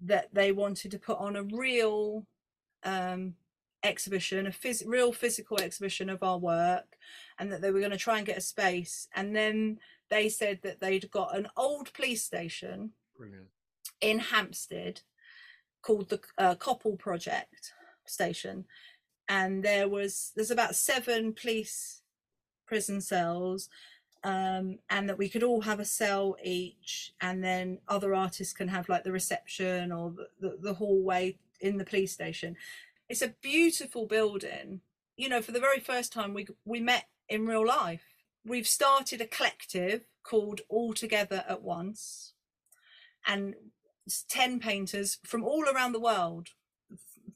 that 0.00 0.28
they 0.32 0.52
wanted 0.52 0.90
to 0.90 0.98
put 0.98 1.18
on 1.18 1.36
a 1.36 1.42
real 1.42 2.26
um, 2.84 3.34
exhibition, 3.82 4.46
a 4.46 4.50
phys- 4.50 4.86
real 4.86 5.12
physical 5.12 5.58
exhibition 5.58 6.10
of 6.10 6.22
our 6.22 6.38
work, 6.38 6.96
and 7.38 7.50
that 7.50 7.62
they 7.62 7.70
were 7.70 7.80
going 7.80 7.90
to 7.92 7.96
try 7.96 8.18
and 8.18 8.26
get 8.26 8.38
a 8.38 8.42
space. 8.42 9.08
And 9.14 9.34
then 9.34 9.78
they 10.10 10.28
said 10.28 10.60
that 10.62 10.80
they'd 10.80 11.10
got 11.10 11.36
an 11.36 11.48
old 11.56 11.92
police 11.92 12.24
station 12.24 12.90
Brilliant. 13.16 13.46
in 14.00 14.18
Hampstead 14.18 15.00
called 15.82 16.08
the 16.08 16.20
uh, 16.38 16.54
Koppel 16.56 16.98
Project 16.98 17.72
Station, 18.04 18.64
and 19.28 19.62
there 19.62 19.88
was 19.88 20.32
there's 20.36 20.50
about 20.50 20.74
seven 20.74 21.32
police 21.32 22.02
prison 22.66 23.00
cells, 23.00 23.68
um, 24.24 24.78
and 24.90 25.08
that 25.08 25.18
we 25.18 25.28
could 25.28 25.42
all 25.42 25.62
have 25.62 25.80
a 25.80 25.84
cell 25.84 26.36
each, 26.42 27.12
and 27.20 27.42
then 27.42 27.78
other 27.88 28.14
artists 28.14 28.52
can 28.52 28.68
have 28.68 28.88
like 28.88 29.04
the 29.04 29.12
reception 29.12 29.92
or 29.92 30.10
the, 30.10 30.28
the, 30.40 30.58
the 30.60 30.74
hallway 30.74 31.38
in 31.60 31.78
the 31.78 31.84
police 31.84 32.12
station. 32.12 32.56
It's 33.08 33.22
a 33.22 33.34
beautiful 33.40 34.06
building. 34.06 34.80
You 35.16 35.28
know, 35.28 35.40
for 35.40 35.52
the 35.52 35.60
very 35.60 35.80
first 35.80 36.12
time 36.12 36.34
we 36.34 36.46
we 36.64 36.80
met 36.80 37.06
in 37.28 37.46
real 37.46 37.66
life. 37.66 38.02
We've 38.44 38.66
started 38.66 39.20
a 39.20 39.26
collective 39.26 40.02
called 40.22 40.60
All 40.68 40.94
Together 40.94 41.44
at 41.48 41.62
Once, 41.62 42.32
and 43.26 43.54
10 44.28 44.60
painters 44.60 45.18
from 45.24 45.44
all 45.44 45.64
around 45.64 45.92
the 45.92 46.00
world. 46.00 46.48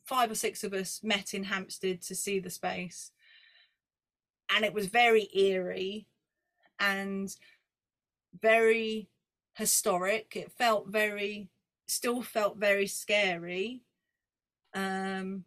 Five 0.05 0.31
or 0.31 0.37
six 0.37 0.65
of 0.65 0.73
us 0.73 1.01
met 1.03 1.35
in 1.35 1.45
Hampstead 1.45 2.03
to 2.03 2.15
see 2.15 2.39
the 2.39 2.51
space. 2.51 3.11
And 4.55 4.65
it 4.65 4.75
was 4.75 4.87
very 4.87 5.29
eerie 5.35 6.07
and 6.81 7.35
very 8.41 9.09
historic. 9.55 10.33
It 10.35 10.51
felt 10.53 10.89
very, 10.89 11.49
still 11.87 12.23
felt 12.23 12.57
very 12.57 12.87
scary. 12.87 13.83
Um, 14.75 15.45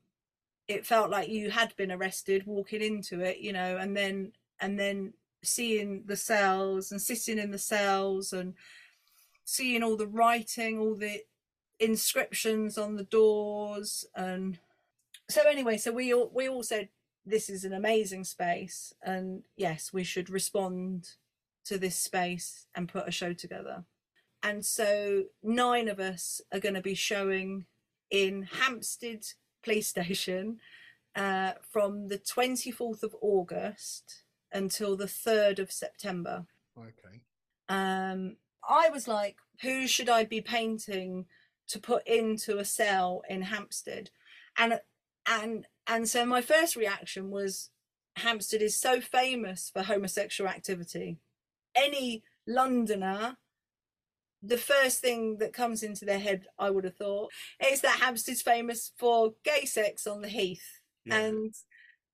it 0.67 0.85
felt 0.85 1.09
like 1.09 1.29
you 1.29 1.51
had 1.51 1.75
been 1.75 1.91
arrested 1.91 2.45
walking 2.45 2.81
into 2.81 3.19
it, 3.21 3.39
you 3.39 3.53
know, 3.53 3.77
and 3.77 3.95
then 3.95 4.31
and 4.59 4.79
then 4.79 5.13
seeing 5.43 6.03
the 6.05 6.15
cells 6.15 6.91
and 6.91 7.01
sitting 7.01 7.37
in 7.37 7.51
the 7.51 7.57
cells 7.57 8.31
and 8.31 8.53
seeing 9.43 9.83
all 9.83 9.97
the 9.97 10.07
writing, 10.07 10.79
all 10.79 10.95
the 10.95 11.21
inscriptions 11.79 12.77
on 12.77 12.95
the 12.95 13.03
doors 13.03 14.05
and 14.15 14.59
so 15.29 15.41
anyway, 15.47 15.77
so 15.77 15.91
we 15.91 16.13
all 16.13 16.29
we 16.33 16.47
all 16.47 16.63
said 16.63 16.89
this 17.25 17.49
is 17.49 17.63
an 17.63 17.73
amazing 17.73 18.23
space 18.23 18.93
and 19.01 19.43
yes, 19.55 19.91
we 19.93 20.03
should 20.03 20.29
respond 20.29 21.09
to 21.65 21.77
this 21.77 21.95
space 21.95 22.67
and 22.75 22.89
put 22.89 23.07
a 23.07 23.11
show 23.11 23.33
together. 23.33 23.85
And 24.41 24.65
so 24.65 25.25
nine 25.41 25.87
of 25.87 25.99
us 25.99 26.41
are 26.51 26.59
going 26.59 26.75
to 26.75 26.81
be 26.81 26.95
showing 26.95 27.65
in 28.11 28.43
Hampstead 28.43 29.25
Police 29.63 29.87
Station 29.87 30.59
uh, 31.15 31.53
from 31.71 32.07
the 32.09 32.17
24th 32.17 33.03
of 33.03 33.15
August 33.21 34.23
until 34.51 34.95
the 34.95 35.05
3rd 35.05 35.59
of 35.59 35.71
September. 35.71 36.45
Okay. 36.77 37.21
Um, 37.69 38.37
I 38.67 38.89
was 38.89 39.07
like, 39.07 39.37
who 39.61 39.87
should 39.87 40.09
I 40.09 40.25
be 40.25 40.41
painting 40.41 41.25
to 41.69 41.79
put 41.79 42.05
into 42.07 42.57
a 42.57 42.65
cell 42.65 43.23
in 43.29 43.43
Hampstead? 43.43 44.09
And 44.57 44.79
and 45.25 45.65
and 45.87 46.07
so 46.07 46.25
my 46.25 46.41
first 46.41 46.75
reaction 46.75 47.31
was 47.31 47.69
Hampstead 48.17 48.61
is 48.61 48.75
so 48.75 49.01
famous 49.01 49.69
for 49.71 49.83
homosexual 49.83 50.49
activity. 50.49 51.17
Any 51.75 52.23
Londoner, 52.47 53.37
the 54.41 54.57
first 54.57 54.99
thing 54.99 55.37
that 55.37 55.53
comes 55.53 55.83
into 55.83 56.05
their 56.05 56.19
head, 56.19 56.45
I 56.59 56.69
would 56.69 56.83
have 56.83 56.97
thought, 56.97 57.31
is 57.71 57.81
that 57.81 57.99
Hampstead's 57.99 58.41
famous 58.41 58.91
for 58.97 59.33
gay 59.43 59.65
sex 59.65 60.05
on 60.07 60.21
the 60.21 60.29
heath. 60.29 60.81
Yeah. 61.05 61.19
And 61.19 61.53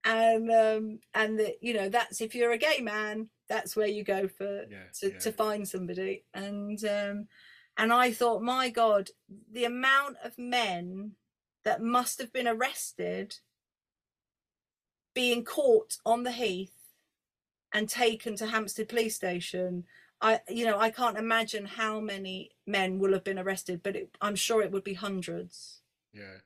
and 0.05 0.49
um 0.51 0.99
and 1.13 1.39
that 1.39 1.55
you 1.61 1.73
know 1.73 1.89
that's 1.89 2.21
if 2.21 2.33
you're 2.33 2.53
a 2.53 2.57
gay 2.57 2.79
man 2.79 3.29
that's 3.49 3.75
where 3.75 3.87
you 3.87 4.03
go 4.03 4.27
for 4.27 4.63
Yeah, 4.69 4.77
to, 5.01 5.11
yeah. 5.11 5.19
to 5.19 5.31
find 5.31 5.67
somebody 5.67 6.23
and 6.33 6.81
um 6.85 7.27
and 7.77 7.91
i 7.91 8.11
thought 8.11 8.41
my 8.41 8.69
god 8.69 9.09
the 9.51 9.65
amount 9.65 10.15
of 10.23 10.37
men 10.37 11.11
that 11.65 11.81
must 11.81 12.19
have 12.21 12.31
been 12.31 12.47
arrested 12.47 13.35
being 15.13 15.43
caught 15.43 15.97
on 16.05 16.23
the 16.23 16.31
heath 16.31 16.78
and 17.73 17.88
taken 17.88 18.36
to 18.36 18.47
hampstead 18.47 18.89
police 18.89 19.15
station 19.15 19.84
i 20.21 20.39
you 20.49 20.65
know 20.65 20.77
i 20.79 20.89
can't 20.89 21.17
imagine 21.17 21.65
how 21.65 21.99
many 21.99 22.51
men 22.65 22.99
will 22.99 23.13
have 23.13 23.23
been 23.23 23.39
arrested 23.39 23.82
but 23.84 23.95
it, 23.95 24.10
i'm 24.21 24.36
sure 24.36 24.62
it 24.62 24.71
would 24.71 24.84
be 24.84 24.93
hundreds 24.95 25.82
Yeah. 26.13 26.39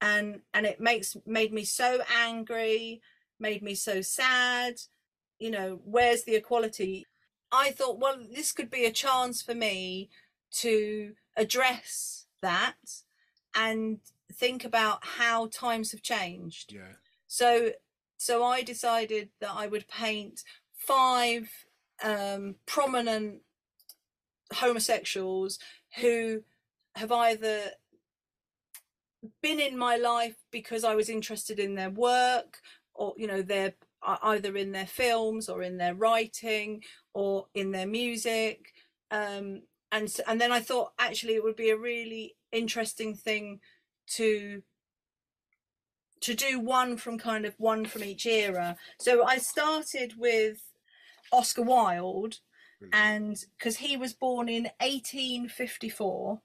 and 0.00 0.40
and 0.54 0.66
it 0.66 0.80
makes 0.80 1.16
made 1.26 1.52
me 1.52 1.64
so 1.64 2.00
angry 2.16 3.00
made 3.38 3.62
me 3.62 3.74
so 3.74 4.00
sad 4.00 4.80
you 5.38 5.50
know 5.50 5.80
where's 5.84 6.24
the 6.24 6.36
equality 6.36 7.06
i 7.52 7.70
thought 7.70 7.98
well 7.98 8.18
this 8.32 8.52
could 8.52 8.70
be 8.70 8.84
a 8.84 8.92
chance 8.92 9.42
for 9.42 9.54
me 9.54 10.08
to 10.50 11.14
address 11.36 12.26
that 12.40 12.76
and 13.54 13.98
think 14.32 14.64
about 14.64 15.04
how 15.04 15.46
times 15.46 15.92
have 15.92 16.02
changed 16.02 16.72
Yeah. 16.72 16.94
so 17.26 17.70
so 18.16 18.44
i 18.44 18.62
decided 18.62 19.30
that 19.40 19.52
i 19.54 19.66
would 19.66 19.86
paint 19.88 20.44
five 20.88 21.50
um 22.02 22.54
prominent 22.66 23.42
homosexuals 24.54 25.58
who 26.00 26.42
have 26.94 27.12
either 27.12 27.60
been 29.42 29.60
in 29.60 29.76
my 29.76 29.96
life 29.96 30.36
because 30.50 30.84
I 30.84 30.94
was 30.94 31.08
interested 31.08 31.58
in 31.58 31.74
their 31.74 31.90
work 31.90 32.58
or 32.94 33.14
you 33.16 33.26
know 33.26 33.42
their 33.42 33.74
either 34.22 34.56
in 34.56 34.72
their 34.72 34.86
films 34.86 35.48
or 35.48 35.62
in 35.62 35.76
their 35.76 35.94
writing 35.94 36.82
or 37.12 37.46
in 37.54 37.72
their 37.72 37.86
music 37.86 38.72
um 39.10 39.62
and 39.92 40.08
and 40.26 40.40
then 40.40 40.52
I 40.52 40.60
thought 40.60 40.92
actually 40.98 41.34
it 41.34 41.42
would 41.42 41.56
be 41.56 41.70
a 41.70 41.76
really 41.76 42.36
interesting 42.52 43.14
thing 43.14 43.60
to 44.16 44.62
to 46.20 46.34
do 46.34 46.58
one 46.58 46.96
from 46.96 47.18
kind 47.18 47.44
of 47.46 47.54
one 47.58 47.84
from 47.86 48.02
each 48.02 48.26
era. 48.26 48.76
So 48.98 49.24
I 49.24 49.38
started 49.38 50.14
with 50.18 50.67
Oscar 51.32 51.62
Wilde 51.62 52.36
Brilliant. 52.80 52.94
and 52.94 53.44
because 53.58 53.78
he 53.78 53.96
was 53.96 54.12
born 54.14 54.48
in 54.48 54.64
1854 54.80 56.40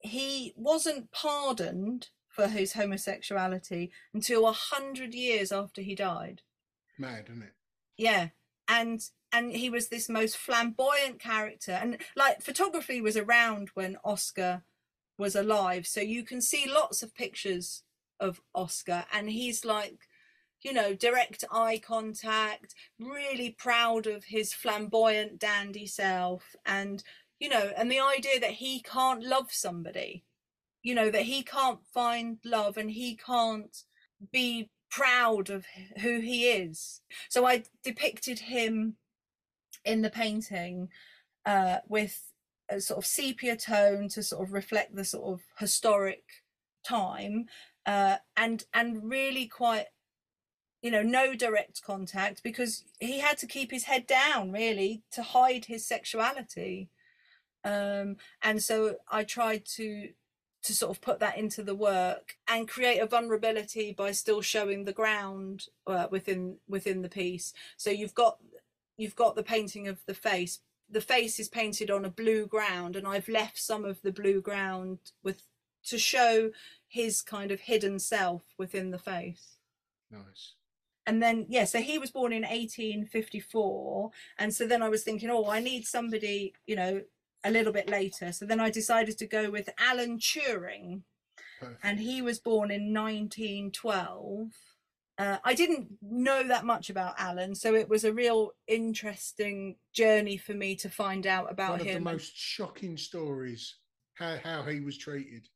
he 0.00 0.52
wasn't 0.56 1.10
pardoned 1.12 2.08
for 2.28 2.48
his 2.48 2.74
homosexuality 2.74 3.90
until 4.12 4.46
a 4.46 4.52
hundred 4.52 5.14
years 5.14 5.50
after 5.52 5.80
he 5.82 5.94
died 5.94 6.42
Mad, 6.98 7.26
isn't 7.28 7.42
it? 7.42 7.52
yeah 7.96 8.28
and 8.68 9.00
and 9.32 9.52
he 9.52 9.70
was 9.70 9.88
this 9.88 10.08
most 10.08 10.36
flamboyant 10.36 11.18
character 11.18 11.72
and 11.72 11.98
like 12.14 12.42
photography 12.42 13.00
was 13.00 13.16
around 13.16 13.70
when 13.74 13.96
oscar 14.04 14.62
was 15.18 15.34
alive 15.34 15.86
so 15.86 16.00
you 16.00 16.22
can 16.22 16.40
see 16.40 16.70
lots 16.70 17.02
of 17.02 17.14
pictures 17.14 17.82
of 18.20 18.40
oscar 18.54 19.04
and 19.12 19.30
he's 19.30 19.64
like 19.64 20.00
you 20.66 20.72
know 20.72 20.92
direct 20.94 21.44
eye 21.52 21.80
contact 21.86 22.74
really 22.98 23.50
proud 23.50 24.08
of 24.08 24.24
his 24.24 24.52
flamboyant 24.52 25.38
dandy 25.38 25.86
self 25.86 26.56
and 26.66 27.04
you 27.38 27.48
know 27.48 27.70
and 27.76 27.88
the 27.88 28.00
idea 28.00 28.40
that 28.40 28.50
he 28.50 28.80
can't 28.80 29.22
love 29.22 29.52
somebody. 29.52 30.24
You 30.82 30.96
know 30.96 31.10
that 31.10 31.22
he 31.22 31.44
can't 31.44 31.78
find 31.94 32.38
love 32.44 32.76
and 32.76 32.90
he 32.90 33.16
can't 33.16 33.76
be 34.32 34.70
proud 34.90 35.50
of 35.50 35.66
who 36.00 36.18
he 36.20 36.48
is. 36.48 37.00
So 37.28 37.46
i 37.46 37.62
depicted 37.84 38.40
him 38.40 38.96
in 39.84 40.02
the 40.02 40.10
painting 40.10 40.88
uh, 41.44 41.78
with 41.88 42.32
a 42.68 42.80
sort 42.80 42.98
of 42.98 43.06
sepia 43.06 43.56
tone 43.56 44.08
to 44.08 44.22
sort 44.22 44.42
of 44.42 44.52
reflect 44.52 44.96
the 44.96 45.04
sort 45.04 45.32
of 45.32 45.42
historic 45.60 46.24
time 46.84 47.46
uh, 47.86 48.16
and 48.36 48.64
and 48.74 49.08
really 49.08 49.46
quite 49.46 49.86
you 50.86 50.92
know 50.92 51.02
no 51.02 51.34
direct 51.34 51.82
contact 51.82 52.44
because 52.44 52.84
he 53.00 53.18
had 53.18 53.36
to 53.38 53.46
keep 53.48 53.72
his 53.72 53.82
head 53.82 54.06
down 54.06 54.52
really 54.52 55.02
to 55.10 55.20
hide 55.20 55.64
his 55.64 55.84
sexuality. 55.84 56.90
Um 57.64 58.18
and 58.40 58.62
so 58.62 58.76
i 59.10 59.24
tried 59.24 59.64
to 59.76 60.10
to 60.62 60.72
sort 60.72 60.92
of 60.94 61.00
put 61.00 61.18
that 61.18 61.38
into 61.38 61.64
the 61.64 61.74
work 61.74 62.36
and 62.46 62.68
create 62.68 63.00
a 63.00 63.06
vulnerability 63.06 63.92
by 63.92 64.12
still 64.12 64.40
showing 64.40 64.84
the 64.84 64.92
ground 64.92 65.64
uh, 65.88 66.06
within 66.08 66.58
within 66.68 67.02
the 67.02 67.08
piece. 67.08 67.52
So 67.76 67.90
you've 67.90 68.14
got 68.14 68.38
you've 68.96 69.16
got 69.16 69.34
the 69.34 69.50
painting 69.54 69.88
of 69.88 69.98
the 70.06 70.14
face. 70.14 70.60
The 70.88 71.00
face 71.00 71.40
is 71.40 71.48
painted 71.48 71.90
on 71.90 72.04
a 72.04 72.16
blue 72.22 72.46
ground 72.46 72.94
and 72.94 73.08
i've 73.08 73.28
left 73.40 73.58
some 73.58 73.84
of 73.84 74.02
the 74.02 74.12
blue 74.12 74.40
ground 74.40 74.98
with 75.24 75.42
to 75.86 75.98
show 75.98 76.52
his 76.86 77.22
kind 77.22 77.50
of 77.50 77.58
hidden 77.62 77.98
self 77.98 78.42
within 78.56 78.92
the 78.92 79.04
face. 79.14 79.56
Nice. 80.10 80.54
And 81.06 81.22
then 81.22 81.46
yeah 81.48 81.64
so 81.64 81.80
he 81.80 81.98
was 81.98 82.10
born 82.10 82.32
in 82.32 82.42
1854 82.42 84.10
and 84.38 84.54
so 84.54 84.66
then 84.66 84.82
i 84.82 84.88
was 84.88 85.02
thinking 85.02 85.30
oh 85.30 85.48
i 85.48 85.60
need 85.60 85.86
somebody 85.86 86.52
you 86.66 86.76
know 86.76 87.00
a 87.44 87.50
little 87.50 87.72
bit 87.72 87.88
later 87.88 88.32
so 88.32 88.44
then 88.44 88.60
i 88.60 88.70
decided 88.70 89.16
to 89.16 89.26
go 89.26 89.50
with 89.50 89.68
alan 89.78 90.18
turing 90.18 91.02
Perfect. 91.60 91.80
and 91.82 92.00
he 92.00 92.20
was 92.20 92.38
born 92.38 92.70
in 92.70 92.92
1912 92.92 94.50
uh, 95.18 95.38
i 95.44 95.54
didn't 95.54 95.88
know 96.02 96.46
that 96.46 96.64
much 96.64 96.90
about 96.90 97.14
alan 97.18 97.54
so 97.54 97.74
it 97.74 97.88
was 97.88 98.04
a 98.04 98.12
real 98.12 98.52
interesting 98.66 99.76
journey 99.92 100.36
for 100.36 100.54
me 100.54 100.74
to 100.76 100.90
find 100.90 101.26
out 101.26 101.50
about 101.50 101.80
him. 101.80 101.80
One 101.80 101.80
of 101.80 101.86
him 101.86 102.04
the 102.04 102.12
most 102.12 102.36
shocking 102.36 102.96
stories 102.96 103.76
how 104.14 104.36
how 104.42 104.62
he 104.64 104.80
was 104.80 104.98
treated 104.98 105.48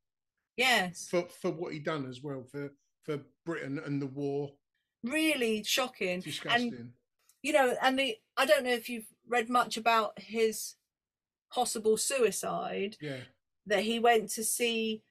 yes 0.57 1.09
for 1.11 1.27
for 1.43 1.51
what 1.51 1.73
he 1.73 1.79
done 1.79 2.09
as 2.09 2.23
well 2.23 2.45
for 2.51 2.71
for 3.03 3.21
Britain 3.45 3.81
and 3.85 4.01
the 4.01 4.07
war. 4.07 4.51
Really 5.03 5.63
shocking 5.63 6.21
and 6.57 6.73
you 7.43 7.53
know 7.53 7.75
and 7.83 7.99
the 7.99 8.17
i 8.37 8.45
don't 8.45 8.65
know 8.65 8.71
if 8.71 8.89
you've 8.89 9.07
read 9.29 9.49
much 9.49 9.77
about 9.77 10.19
his 10.19 10.75
possible 11.53 11.97
suicide 11.97 12.97
yeah. 13.01 13.21
that 13.67 13.83
he 13.83 13.99
went 13.99 14.29
to 14.31 14.45
see 14.45 15.03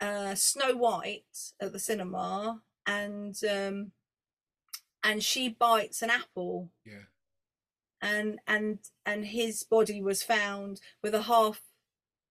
uh 0.00 0.34
snow 0.34 0.74
white 0.74 1.52
at 1.60 1.72
the 1.72 1.78
cinema 1.78 2.60
and 2.86 3.36
um 3.50 3.92
and 5.04 5.22
she 5.22 5.48
bites 5.48 6.02
an 6.02 6.10
apple 6.10 6.70
Yeah. 6.84 7.04
and 8.00 8.38
and 8.46 8.78
and 9.04 9.26
his 9.26 9.62
body 9.62 10.00
was 10.02 10.22
found 10.22 10.80
with 11.02 11.14
a 11.14 11.22
half 11.22 11.60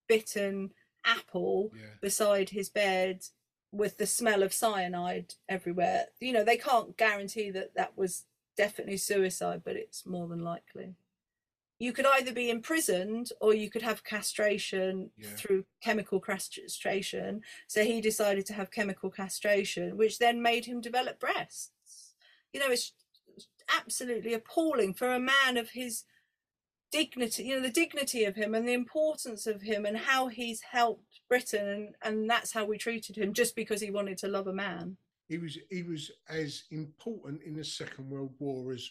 bitten 0.08 0.72
apple 1.06 1.72
Yeah. 1.76 1.94
beside 2.02 2.50
his 2.50 2.70
bed 2.70 3.24
with 3.72 3.98
the 3.98 4.08
smell 4.08 4.44
of 4.44 4.54
cyanide 4.54 5.36
everywhere. 5.48 6.06
You 6.20 6.34
know 6.34 6.44
they 6.44 6.58
can't 6.58 6.98
guarantee 6.98 7.52
that 7.52 7.76
that 7.76 7.98
was 7.98 8.26
definitely 8.58 8.98
suicide 8.98 9.62
but 9.64 9.76
it's 9.76 10.06
more 10.06 10.28
than 10.28 10.44
likely. 10.44 10.96
You 11.78 11.94
could 11.94 12.06
either 12.06 12.34
be 12.34 12.50
imprisoned 12.50 13.30
or 13.40 13.54
you 13.54 13.70
could 13.70 13.84
have 13.84 14.04
castration 14.04 15.12
Yeah. 15.18 15.30
through 15.38 15.66
chemical 15.82 16.20
castration. 16.20 17.42
So 17.68 17.86
he 17.86 18.02
decided 18.02 18.46
to 18.48 18.54
have 18.54 18.72
chemical 18.72 19.10
castration 19.10 19.96
which 19.98 20.20
then 20.20 20.42
made 20.42 20.66
him 20.66 20.82
develop 20.82 21.20
breasts. 21.20 22.16
You 22.54 22.60
know 22.60 22.70
it's 22.70 22.94
absolutely 23.78 24.34
appalling 24.34 24.96
for 24.96 25.14
a 25.14 25.20
man 25.20 25.58
of 25.58 25.70
his 25.72 26.04
dignity 26.92 27.44
you 27.44 27.56
know 27.56 27.62
the 27.62 27.70
dignity 27.70 28.26
of 28.26 28.36
him 28.36 28.56
and 28.56 28.68
the 28.68 28.74
importance 28.74 29.46
of 29.46 29.62
him 29.62 29.86
and 29.86 29.96
how 29.96 30.26
he's 30.26 30.62
helped 30.62 31.04
britain 31.30 31.68
and, 31.68 31.96
and 32.02 32.30
that's 32.30 32.52
how 32.52 32.66
we 32.66 32.78
treated 32.78 33.16
him 33.16 33.34
just 33.34 33.56
because 33.56 33.80
he 33.80 33.92
wanted 33.92 34.18
to 34.18 34.28
love 34.28 34.48
a 34.48 34.54
man. 34.54 34.98
He 35.28 35.38
was 35.38 35.58
he 35.70 35.84
was 35.84 36.12
as 36.28 36.64
important 36.72 37.44
in 37.44 37.56
the 37.56 37.64
Second 37.64 38.10
World 38.10 38.34
War 38.40 38.74
as 38.74 38.90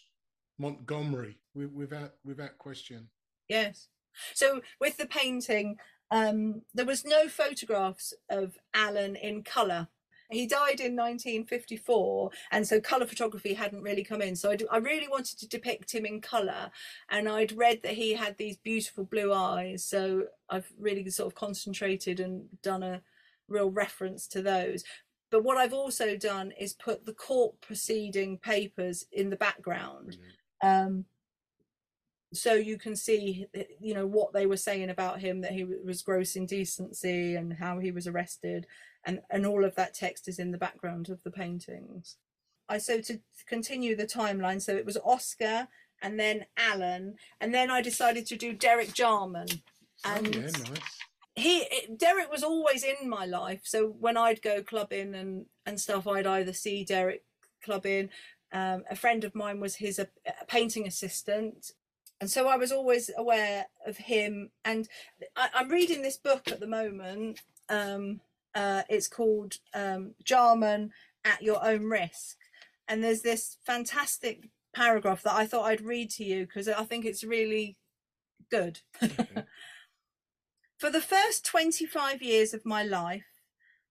Montgomery, 0.58 1.36
without 1.54 2.14
without 2.24 2.56
question. 2.58 3.08
yes. 3.48 3.88
So 4.34 4.62
with 4.80 4.96
the 4.96 5.06
painting 5.06 5.76
um 6.10 6.62
there 6.72 6.86
was 6.86 7.04
no 7.04 7.28
photographs 7.28 8.14
of 8.30 8.56
alan 8.72 9.14
in 9.14 9.42
color 9.42 9.88
he 10.30 10.46
died 10.46 10.80
in 10.80 10.94
1954 10.94 12.30
and 12.50 12.66
so 12.66 12.80
color 12.80 13.06
photography 13.06 13.54
hadn't 13.54 13.82
really 13.82 14.04
come 14.04 14.20
in. 14.20 14.36
So 14.36 14.50
I, 14.50 14.58
I 14.70 14.76
really 14.78 15.08
wanted 15.08 15.38
to 15.38 15.48
depict 15.48 15.94
him 15.94 16.04
in 16.04 16.20
color 16.20 16.70
and 17.10 17.28
i'd 17.28 17.52
read 17.52 17.82
that 17.82 17.94
he 17.94 18.14
had 18.14 18.36
these 18.36 18.56
beautiful 18.56 19.04
blue 19.04 19.32
eyes 19.32 19.84
so 19.84 20.24
i've 20.50 20.70
really 20.78 21.08
sort 21.10 21.26
of 21.26 21.34
concentrated 21.34 22.20
and 22.20 22.44
done 22.62 22.82
a 22.82 23.02
real 23.48 23.70
reference 23.70 24.26
to 24.28 24.42
those. 24.42 24.84
But 25.30 25.44
what 25.44 25.56
i've 25.56 25.72
also 25.72 26.16
done 26.16 26.52
is 26.58 26.72
put 26.72 27.04
the 27.04 27.14
court 27.14 27.60
proceeding 27.60 28.38
papers 28.38 29.04
in 29.12 29.30
the 29.30 29.36
background. 29.36 30.16
Um 30.62 31.04
so 32.32 32.54
you 32.54 32.78
can 32.78 32.94
see 32.96 33.46
uh, 33.56 33.62
you 33.80 33.94
know 33.94 34.06
what 34.06 34.32
they 34.32 34.46
were 34.46 34.56
saying 34.56 34.90
about 34.90 35.20
him 35.20 35.40
that 35.40 35.52
he 35.52 35.64
was 35.64 36.02
gross 36.02 36.36
indecency 36.36 37.36
and 37.36 37.54
how 37.54 37.78
he 37.78 37.90
was 37.90 38.06
arrested 38.06 38.66
and 39.04 39.20
and 39.30 39.46
all 39.46 39.64
of 39.64 39.74
that 39.76 39.94
text 39.94 40.28
is 40.28 40.38
in 40.38 40.50
the 40.50 40.58
background 40.58 41.08
of 41.08 41.22
the 41.22 41.30
paintings 41.30 42.16
i 42.68 42.78
so 42.78 43.00
to 43.00 43.20
continue 43.46 43.96
the 43.96 44.06
timeline 44.06 44.60
so 44.60 44.74
it 44.76 44.86
was 44.86 44.98
oscar 45.04 45.68
and 46.02 46.18
then 46.20 46.44
alan 46.56 47.14
and 47.40 47.54
then 47.54 47.70
i 47.70 47.80
decided 47.80 48.26
to 48.26 48.36
do 48.36 48.52
derek 48.52 48.92
jarman 48.92 49.46
and 50.04 50.26
oh, 50.36 50.38
yeah, 50.40 50.46
nice. 50.46 50.98
he 51.34 51.58
it- 51.70 51.98
Derek 51.98 52.30
was 52.30 52.42
always 52.42 52.84
in 52.84 53.08
my 53.08 53.24
life. 53.26 53.62
So 53.64 53.88
when 53.88 54.16
I'd 54.16 54.42
go 54.42 54.62
clubbing 54.62 55.14
and 55.14 55.46
and 55.66 55.80
stuff, 55.80 56.06
I'd 56.06 56.26
either 56.26 56.52
see 56.52 56.84
Derek 56.84 57.24
clubbing. 57.64 58.10
Um, 58.52 58.84
a 58.90 58.96
friend 58.96 59.24
of 59.24 59.34
mine 59.34 59.60
was 59.60 59.76
his 59.76 59.98
uh, 59.98 60.06
a 60.26 60.44
painting 60.46 60.86
assistant, 60.86 61.72
and 62.20 62.30
so 62.30 62.48
I 62.48 62.56
was 62.56 62.72
always 62.72 63.10
aware 63.16 63.66
of 63.86 63.96
him. 63.96 64.50
And 64.64 64.88
I, 65.36 65.48
I'm 65.54 65.68
reading 65.68 66.02
this 66.02 66.16
book 66.16 66.48
at 66.48 66.60
the 66.60 66.66
moment. 66.66 67.40
Um, 67.68 68.20
uh, 68.54 68.82
it's 68.88 69.08
called 69.08 69.56
um, 69.74 70.14
Jarman 70.24 70.92
at 71.24 71.42
Your 71.42 71.64
Own 71.64 71.84
Risk, 71.84 72.38
and 72.88 73.04
there's 73.04 73.22
this 73.22 73.58
fantastic 73.64 74.48
paragraph 74.74 75.22
that 75.22 75.34
I 75.34 75.46
thought 75.46 75.66
I'd 75.66 75.80
read 75.80 76.10
to 76.12 76.24
you 76.24 76.46
because 76.46 76.68
I 76.68 76.84
think 76.84 77.04
it's 77.04 77.22
really 77.22 77.76
good. 78.50 78.80
Okay. 79.02 79.26
For 80.78 80.90
the 80.90 81.00
first 81.00 81.44
25 81.44 82.22
years 82.22 82.54
of 82.54 82.64
my 82.64 82.84
life, 82.84 83.24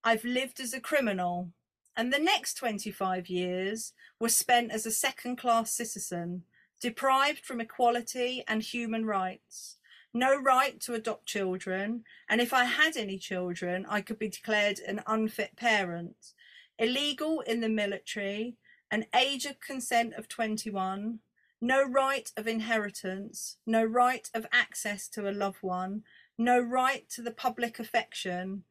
I've 0.03 0.23
lived 0.23 0.61
as 0.61 0.73
a 0.73 0.79
criminal, 0.79 1.51
and 1.97 2.13
the 2.13 2.19
next 2.19 2.53
25 2.55 3.27
years 3.27 3.93
were 4.19 4.29
spent 4.29 4.71
as 4.71 4.85
a 4.85 4.91
second 4.91 5.37
class 5.37 5.71
citizen, 5.71 6.43
deprived 6.79 7.45
from 7.45 7.61
equality 7.61 8.43
and 8.47 8.61
human 8.61 9.05
rights. 9.05 9.77
No 10.13 10.39
right 10.39 10.79
to 10.81 10.93
adopt 10.93 11.25
children, 11.25 12.03
and 12.29 12.41
if 12.41 12.53
I 12.53 12.63
had 12.65 12.97
any 12.97 13.17
children, 13.17 13.85
I 13.89 14.01
could 14.01 14.17
be 14.17 14.29
declared 14.29 14.79
an 14.79 15.01
unfit 15.05 15.55
parent. 15.55 16.33
Illegal 16.79 17.41
in 17.41 17.59
the 17.61 17.69
military, 17.69 18.55
an 18.91 19.05
age 19.15 19.45
of 19.45 19.59
consent 19.59 20.13
of 20.13 20.27
21, 20.27 21.19
no 21.59 21.83
right 21.83 22.31
of 22.37 22.47
inheritance, 22.47 23.57
no 23.65 23.83
right 23.83 24.29
of 24.33 24.45
access 24.51 25.07
to 25.09 25.29
a 25.29 25.31
loved 25.31 25.61
one, 25.61 26.03
no 26.37 26.59
right 26.59 27.09
to 27.09 27.21
the 27.21 27.31
public 27.31 27.79
affection, 27.79 28.63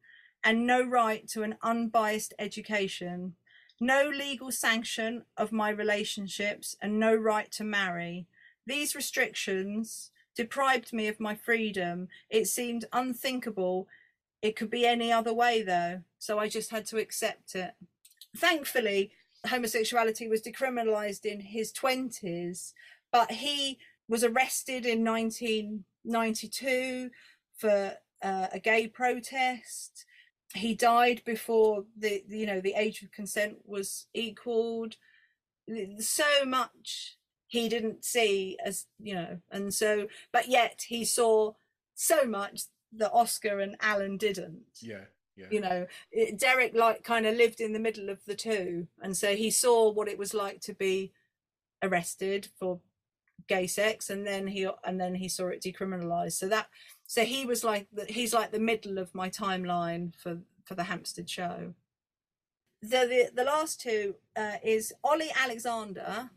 and 0.43 0.65
no 0.65 0.83
right 0.83 1.27
to 1.27 1.43
an 1.43 1.55
unbiased 1.61 2.33
education, 2.39 3.35
no 3.79 4.09
legal 4.09 4.51
sanction 4.51 5.23
of 5.35 5.51
my 5.51 5.69
relationships, 5.69 6.75
and 6.81 6.99
no 6.99 7.13
right 7.13 7.51
to 7.51 7.63
marry. 7.63 8.25
These 8.65 8.95
restrictions 8.95 10.11
deprived 10.35 10.93
me 10.93 11.07
of 11.07 11.19
my 11.19 11.35
freedom. 11.35 12.07
It 12.29 12.45
seemed 12.45 12.85
unthinkable. 12.93 13.87
It 14.41 14.55
could 14.55 14.69
be 14.69 14.85
any 14.85 15.11
other 15.11 15.33
way, 15.33 15.61
though, 15.61 16.01
so 16.19 16.39
I 16.39 16.47
just 16.47 16.71
had 16.71 16.85
to 16.87 16.97
accept 16.97 17.55
it. 17.55 17.73
Thankfully, 18.35 19.11
homosexuality 19.45 20.27
was 20.27 20.41
decriminalized 20.41 21.25
in 21.25 21.39
his 21.39 21.73
20s, 21.73 22.73
but 23.11 23.31
he 23.31 23.79
was 24.07 24.23
arrested 24.23 24.85
in 24.85 25.03
1992 25.03 27.09
for 27.57 27.93
uh, 28.21 28.47
a 28.51 28.59
gay 28.59 28.87
protest. 28.87 30.05
He 30.53 30.75
died 30.75 31.21
before 31.25 31.85
the 31.97 32.23
you 32.27 32.45
know 32.45 32.61
the 32.61 32.73
age 32.75 33.01
of 33.03 33.11
consent 33.11 33.57
was 33.65 34.07
equaled. 34.13 34.95
So 35.99 36.45
much 36.45 37.17
he 37.47 37.69
didn't 37.69 38.03
see 38.03 38.57
as 38.63 38.85
you 38.99 39.15
know, 39.15 39.39
and 39.51 39.73
so 39.73 40.07
but 40.31 40.47
yet 40.47 40.85
he 40.87 41.05
saw 41.05 41.53
so 41.95 42.25
much 42.25 42.61
that 42.93 43.11
Oscar 43.11 43.59
and 43.59 43.75
Alan 43.81 44.17
didn't 44.17 44.63
Yeah, 44.81 45.05
yeah. 45.35 45.47
you 45.51 45.61
know 45.61 45.87
it, 46.11 46.37
derek 46.39 46.73
like 46.73 47.03
kind 47.03 47.25
of 47.25 47.35
lived 47.35 47.59
in 47.59 47.73
the 47.73 47.79
middle 47.79 48.09
of 48.09 48.23
the 48.25 48.35
two 48.35 48.87
and 49.01 49.15
so 49.15 49.35
he 49.35 49.51
saw 49.51 49.89
what 49.91 50.07
it 50.07 50.17
was 50.17 50.33
like 50.33 50.61
to 50.61 50.73
be 50.73 51.11
arrested 51.83 52.47
for 52.59 52.79
gay 53.47 53.67
sex 53.67 54.09
and 54.09 54.25
then 54.25 54.47
he 54.47 54.67
and 54.83 54.99
then 54.99 55.15
he 55.15 55.29
saw 55.29 55.47
it 55.47 55.61
decriminalized 55.61 56.33
so 56.33 56.47
that 56.47 56.67
so 57.07 57.23
he 57.23 57.45
was 57.45 57.63
like 57.63 57.87
the, 57.91 58.05
he's 58.05 58.33
like 58.33 58.51
the 58.51 58.59
middle 58.59 58.97
of 58.99 59.15
my 59.15 59.29
timeline 59.29 60.13
for 60.15 60.39
for 60.65 60.75
the 60.75 60.83
hampstead 60.83 61.29
show. 61.29 61.73
The 62.81 63.07
the, 63.07 63.29
the 63.33 63.43
last 63.43 63.81
two 63.81 64.15
uh, 64.35 64.57
is 64.63 64.93
olly 65.03 65.31
alexander 65.41 66.29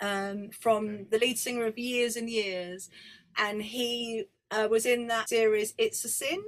um, 0.00 0.50
from 0.50 1.06
the 1.10 1.18
lead 1.18 1.38
singer 1.38 1.64
of 1.64 1.78
years 1.78 2.16
and 2.16 2.28
years 2.28 2.90
and 3.38 3.62
he 3.62 4.24
uh, 4.50 4.68
was 4.68 4.84
in 4.84 5.06
that 5.06 5.28
series 5.28 5.72
it's 5.78 6.04
a 6.04 6.08
sin. 6.08 6.42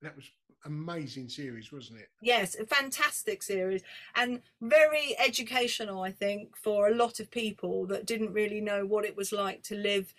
That 0.00 0.16
was 0.16 0.30
amazing 0.64 1.28
series, 1.28 1.72
wasn't 1.72 2.00
it? 2.00 2.08
Yes, 2.22 2.54
a 2.54 2.64
fantastic 2.64 3.42
series 3.42 3.82
and 4.14 4.40
very 4.62 5.16
educational, 5.18 6.02
I 6.02 6.10
think, 6.10 6.56
for 6.56 6.88
a 6.88 6.94
lot 6.94 7.20
of 7.20 7.30
people 7.30 7.86
that 7.86 8.06
didn't 8.06 8.32
really 8.32 8.60
know 8.60 8.86
what 8.86 9.04
it 9.04 9.16
was 9.16 9.32
like 9.32 9.62
to 9.64 9.74
live 9.74 10.14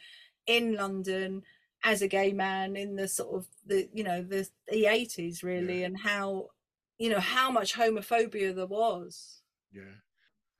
in 0.45 0.75
London 0.75 1.43
as 1.83 2.01
a 2.01 2.07
gay 2.07 2.31
man 2.33 2.75
in 2.75 2.95
the 2.95 3.07
sort 3.07 3.35
of 3.35 3.47
the 3.65 3.89
you 3.93 4.03
know 4.03 4.21
the 4.21 4.47
the 4.67 4.85
eighties 4.87 5.43
really, 5.43 5.81
Yeah. 5.81 5.87
and 5.87 5.99
how 5.99 6.49
you 6.97 7.09
know 7.09 7.19
how 7.19 7.51
much 7.51 7.73
homophobia 7.75 8.55
there 8.55 8.65
was. 8.67 9.41
Yeah. 9.71 9.83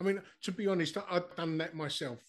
I 0.02 0.04
mean, 0.04 0.22
to 0.42 0.52
be 0.52 0.68
honest, 0.68 0.98
I- 0.98 1.06
I've 1.10 1.36
done 1.38 1.58
that 1.60 1.74
myself. 1.74 2.20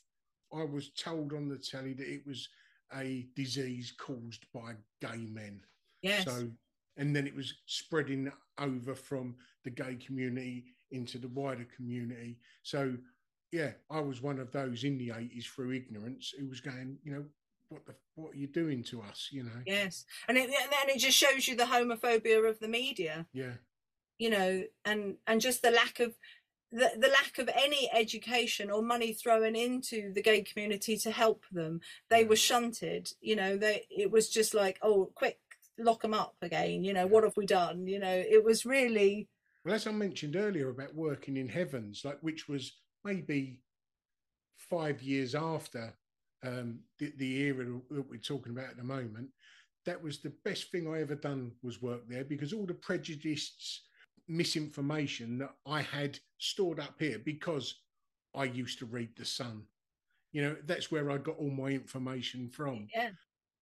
I 0.53 0.63
was 0.63 0.91
told 0.91 1.33
on 1.33 1.49
the 1.49 1.59
telly 1.59 1.93
that 1.95 2.09
it 2.09 2.25
was 2.25 2.49
a 2.95 3.27
disease 3.35 3.93
caused 3.99 4.47
by 4.53 4.77
gay 5.01 5.27
men. 5.27 5.61
Yes. 6.03 6.25
So, 6.25 6.49
and 6.97 7.15
then 7.15 7.27
it 7.27 7.35
was 7.35 7.53
spreading 7.67 8.31
over 8.59 8.95
from 8.95 9.37
the 9.65 9.71
gay 9.71 9.97
community 9.97 10.67
into 10.93 11.19
the 11.19 11.27
wider 11.27 11.65
community. 11.75 12.39
So, 12.63 12.97
yeah, 13.51 13.73
I 13.91 13.99
was 13.99 14.23
one 14.23 14.39
of 14.39 14.53
those 14.53 14.85
in 14.85 14.97
the 14.99 15.11
80s 15.11 15.47
through 15.47 15.73
ignorance 15.73 16.33
who 16.39 16.47
was 16.47 16.61
going, 16.61 16.99
you 17.03 17.13
know, 17.13 17.25
what 17.69 17.87
the 17.87 17.95
what 18.15 18.35
are 18.35 18.39
you 18.39 18.47
doing 18.47 18.83
to 18.85 19.03
us? 19.03 19.29
You 19.31 19.45
know? 19.45 19.63
Yes, 19.67 20.05
and 20.29 20.37
it, 20.39 20.45
and 20.45 20.73
then 20.73 20.95
it 20.95 20.99
just 20.99 21.17
shows 21.19 21.49
you 21.49 21.57
the 21.57 21.65
homophobia 21.65 22.49
of 22.49 22.61
the 22.61 22.69
media. 22.69 23.27
Yeah. 23.33 23.55
you 24.19 24.31
know 24.31 24.65
and 24.85 25.17
and 25.27 25.41
just 25.41 25.61
the 25.63 25.71
lack 25.71 26.01
of 26.01 26.15
the, 26.73 26.91
the 26.99 27.09
lack 27.09 27.39
of 27.39 27.49
any 27.55 27.89
education 27.93 28.71
or 28.71 28.83
money 28.83 29.13
thrown 29.13 29.55
into 29.55 30.13
the 30.13 30.23
gay 30.23 30.43
community 30.43 30.97
to 30.97 31.11
help 31.11 31.45
them 31.53 31.81
they 32.11 32.25
were 32.25 32.37
shunted 32.37 33.11
you 33.21 33.37
know 33.37 33.57
they 33.57 33.83
it 33.91 34.11
was 34.11 34.29
just 34.29 34.55
like 34.55 34.79
oh 34.83 35.11
quick 35.15 35.39
lock 35.79 36.03
them 36.03 36.15
up 36.15 36.35
again 36.43 36.83
you 36.83 36.93
know 36.93 37.07
what 37.07 37.25
have 37.25 37.37
we 37.37 37.47
done 37.47 37.87
you 37.87 37.99
know 37.99 38.25
it 38.31 38.43
was 38.43 38.65
really 38.65 39.29
Well, 39.65 39.75
as 39.75 39.87
I 39.87 39.93
mentioned 39.93 40.35
earlier 40.35 40.71
about 40.71 40.95
working 40.95 41.37
in 41.37 41.49
Heavens, 41.49 42.03
like 42.05 42.19
which 42.23 42.49
was 42.49 42.73
maybe 43.05 43.61
five 44.57 45.03
years 45.03 45.35
after 45.35 45.93
um, 46.47 46.81
the, 46.99 47.13
the 47.17 47.43
era 47.43 47.67
that 47.91 48.11
we're 48.11 48.19
talking 48.19 48.53
about 48.53 48.71
at 48.71 48.77
the 48.77 48.85
moment, 48.85 49.29
that 49.85 50.03
was 50.03 50.19
the 50.19 50.33
best 50.45 50.71
thing 50.71 50.89
I 50.89 51.01
ever 51.01 51.15
done 51.15 51.53
was 51.63 51.83
work 51.83 52.09
there 52.09 52.25
because 52.25 52.53
all 52.53 52.67
the 52.67 52.75
prejudices, 52.75 53.83
misinformation 54.29 55.39
that 55.39 55.55
I 55.67 55.83
had 55.83 56.19
stored 56.39 56.81
up 56.81 56.95
here 56.99 57.21
because 57.25 57.75
I 58.35 58.45
used 58.45 58.79
to 58.81 58.87
read 58.87 59.11
the 59.17 59.25
Sun. 59.25 59.63
You 60.33 60.43
know, 60.43 60.57
that's 60.67 60.91
where 60.91 61.11
I 61.11 61.19
got 61.19 61.39
all 61.39 61.51
my 61.51 61.69
information 61.69 62.51
from 62.51 62.89
yeah 62.95 63.11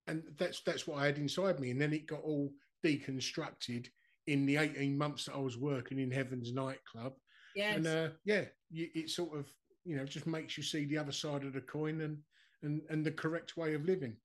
and 0.06 0.22
that's 0.38 0.60
that's 0.60 0.86
what 0.86 0.98
I 0.98 1.06
had 1.06 1.18
inside 1.18 1.60
me. 1.60 1.70
And 1.70 1.80
then 1.80 1.92
it 1.92 2.06
got 2.06 2.22
all 2.22 2.52
deconstructed 2.84 3.88
in 4.26 4.46
the 4.46 4.56
18 4.56 4.96
months 4.96 5.26
that 5.26 5.34
I 5.34 5.38
was 5.38 5.56
working 5.56 5.98
in 5.98 6.10
Heaven's 6.10 6.52
nightclub. 6.52 7.14
yes 7.54 7.76
And 7.76 7.86
uh, 7.86 8.08
yeah, 8.24 8.44
it 8.72 9.10
sort 9.10 9.38
of 9.38 9.46
you 9.84 9.96
know 9.96 10.04
just 10.04 10.26
makes 10.26 10.56
you 10.56 10.62
see 10.62 10.84
the 10.84 10.98
other 10.98 11.12
side 11.12 11.44
of 11.44 11.52
the 11.52 11.60
coin 11.60 12.02
and 12.02 12.18
and 12.64 12.82
and 12.88 13.04
the 13.04 13.10
correct 13.10 13.56
way 13.56 13.74
of 13.74 13.84
living. 13.84 14.16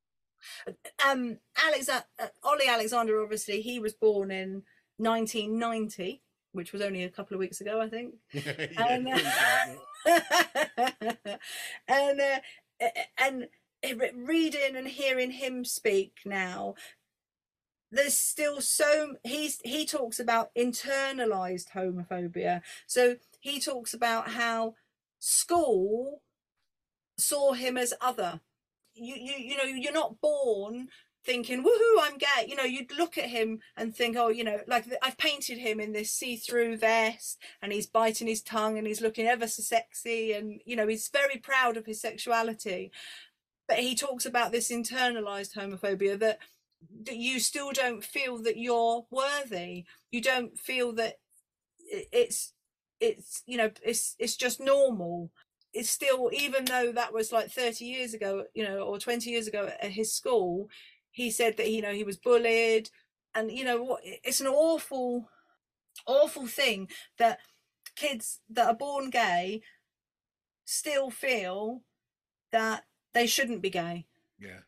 um 1.06 1.38
alex 1.66 1.90
uh, 1.90 2.02
olly 2.44 2.66
alexander 2.68 3.22
obviously 3.22 3.62
he 3.62 3.78
was 3.78 3.94
born 3.94 4.32
in 4.32 4.64
1990 4.98 6.22
which 6.54 6.72
was 6.72 6.82
only 6.82 7.04
a 7.04 7.10
couple 7.10 7.36
of 7.36 7.40
weeks 7.40 7.60
ago 7.60 7.82
i 7.82 7.90
think 7.90 8.16
yeah, 8.34 8.88
and 8.88 9.08
that. 9.08 9.76
and 11.88 12.22
uh, 12.22 12.88
and 13.18 13.48
reading 14.16 14.76
and 14.76 14.88
hearing 14.88 15.32
him 15.32 15.66
speak 15.66 16.20
now 16.26 16.74
there's 17.92 18.18
still 18.18 18.62
so 18.62 19.16
he's 19.24 19.60
he 19.64 19.86
talks 19.86 20.20
about 20.20 20.54
internalized 20.56 21.72
homophobia 21.74 22.62
so 22.86 23.16
he 23.40 23.60
talks 23.60 23.94
about 23.94 24.30
how 24.30 24.76
school 25.20 26.22
saw 27.22 27.54
him 27.54 27.78
as 27.78 27.94
other. 28.02 28.42
You 28.94 29.16
you 29.16 29.34
you 29.38 29.58
know 29.58 29.64
you're 29.64 29.94
not 29.94 30.20
born 30.22 30.90
thinking 31.26 31.64
woohoo 31.64 32.02
i'm 32.02 32.18
gay. 32.18 32.48
You 32.48 32.56
know 32.56 32.64
you'd 32.64 32.98
look 32.98 33.18
at 33.18 33.30
him 33.30 33.60
and 33.78 33.96
think 33.96 34.16
oh 34.18 34.30
you 34.30 34.44
know 34.44 34.60
like 34.68 34.86
i've 35.02 35.18
painted 35.18 35.58
him 35.58 35.80
in 35.80 35.92
this 35.92 36.12
see-through 36.12 36.78
vest 36.78 37.38
and 37.62 37.72
he's 37.72 37.86
biting 37.88 38.28
his 38.28 38.42
tongue 38.42 38.78
and 38.78 38.88
he's 38.88 39.02
looking 39.02 39.28
ever 39.28 39.48
so 39.48 39.62
sexy 39.62 40.32
and 40.32 40.62
you 40.66 40.76
know 40.76 40.88
he's 40.88 41.10
very 41.10 41.38
proud 41.38 41.78
of 41.78 41.86
his 41.86 42.02
sexuality. 42.02 42.92
But 43.68 43.80
he 43.80 43.94
talks 43.94 44.26
about 44.26 44.52
this 44.52 44.72
internalized 44.72 45.54
homophobia 45.54 46.18
that 46.20 46.40
that 47.06 47.18
you 47.18 47.40
still 47.40 47.72
don't 47.72 48.04
feel 48.04 48.42
that 48.44 48.58
you're 48.58 49.06
worthy. 49.12 49.86
You 50.12 50.22
don't 50.22 50.58
feel 50.58 50.94
that 50.94 51.20
it's 52.12 52.54
it's 53.00 53.44
you 53.46 53.58
know 53.58 53.72
it's 53.84 54.16
it's 54.20 54.36
just 54.36 54.60
normal 54.60 55.32
it's 55.74 55.90
still 55.90 56.30
even 56.34 56.66
though 56.66 56.92
that 56.92 57.14
was 57.14 57.32
like 57.32 57.52
30 57.52 57.86
years 57.86 58.14
ago 58.14 58.46
you 58.54 58.64
know 58.64 58.80
or 58.80 58.98
20 58.98 59.30
years 59.30 59.48
ago 59.48 59.72
at 59.82 59.92
his 59.92 60.14
school 60.14 60.68
he 61.12 61.30
said 61.30 61.58
that 61.58 61.70
you 61.70 61.82
know 61.82 61.94
he 61.94 62.04
was 62.04 62.18
bullied 62.18 62.90
and 63.36 63.52
you 63.52 63.64
know 63.64 63.84
what 63.84 64.02
it's 64.04 64.42
an 64.42 64.48
awful 64.48 65.30
awful 66.08 66.48
thing 66.48 66.90
that 67.18 67.40
kids 67.96 68.40
that 68.50 68.68
are 68.68 68.76
born 68.76 69.10
gay 69.10 69.62
still 70.66 71.10
feel 71.10 71.82
that 72.52 72.84
they 73.14 73.28
shouldn't 73.28 73.62
be 73.62 73.70
gay. 73.70 74.06
Yeah, 74.40 74.62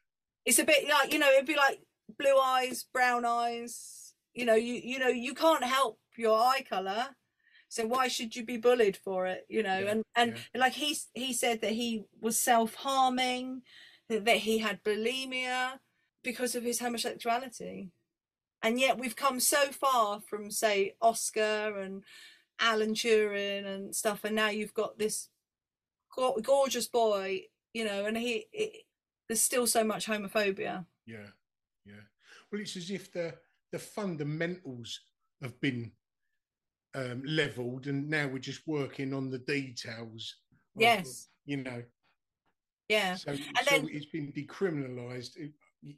it's 0.46 0.60
a 0.60 0.66
bit 0.66 0.88
like 0.90 1.14
you 1.14 1.20
know 1.20 1.30
it'd 1.32 1.46
be 1.46 1.56
like 1.56 1.80
blue 2.18 2.38
eyes 2.38 2.86
brown 2.92 3.24
eyes 3.24 4.14
you 4.34 4.46
know 4.46 4.56
you 4.56 4.74
you 4.84 5.00
know 5.00 5.08
you 5.08 5.34
can't 5.34 5.64
help 5.64 5.98
your 6.18 6.38
eye 6.38 6.64
color 6.68 7.08
so 7.72 7.86
why 7.86 8.10
should 8.10 8.36
you 8.36 8.44
be 8.44 8.58
bullied 8.58 8.98
for 8.98 9.26
it 9.26 9.46
you 9.48 9.64
know? 9.64 9.80
Yeah, 9.80 9.92
and 9.92 10.04
and 10.16 10.36
like 10.54 10.74
he 10.74 10.98
he 11.14 11.32
said 11.32 11.62
that 11.62 11.72
he 11.72 12.04
was 12.20 12.38
self-harming 12.38 13.62
that 14.10 14.26
that 14.26 14.38
he 14.38 14.58
had 14.58 14.84
bulimia 14.84 15.80
because 16.22 16.54
of 16.54 16.64
his 16.64 16.80
homosexuality. 16.80 17.90
And 18.62 18.80
yet 18.80 19.00
we've 19.00 19.16
come 19.16 19.40
so 19.40 19.72
far 19.72 20.20
from 20.20 20.52
say 20.52 20.96
oscar 21.02 21.80
and 21.80 22.04
alan 22.60 22.94
turing 22.94 23.66
and 23.66 23.96
stuff 23.96 24.24
and 24.26 24.36
now 24.36 24.50
you've 24.50 24.74
got 24.74 25.00
this 25.00 25.30
gorgeous 26.44 26.88
boy 26.88 27.44
you 27.74 27.84
know 27.86 28.06
and 28.06 28.18
he 28.18 28.46
it, 28.52 28.84
there's 29.30 29.42
still 29.42 29.66
so 29.66 29.82
much 29.82 30.08
homophobia. 30.08 30.86
Yeah, 31.06 31.30
yeah. 31.86 32.04
Well, 32.52 32.60
it's 32.60 32.76
as 32.76 32.92
if 32.92 33.14
the 33.14 33.34
the 33.72 33.80
fundamentals 33.80 35.00
have 35.42 35.60
been 35.62 35.94
um, 36.96 37.22
leveled, 37.26 37.88
and 37.88 38.10
now 38.10 38.28
we're 38.28 38.40
just 38.40 38.62
working 38.68 39.14
on 39.14 39.30
the 39.30 39.40
details. 39.40 40.36
of- 40.76 40.82
Yes. 40.82 41.30
you 41.46 41.58
know. 41.58 41.84
yeah 42.90 43.16
So, 43.16 43.36
so 43.36 43.42
then- 43.70 43.88
it's 43.92 44.06
been 44.08 44.32
decriminalised. 44.34 45.38
It, 45.38 45.52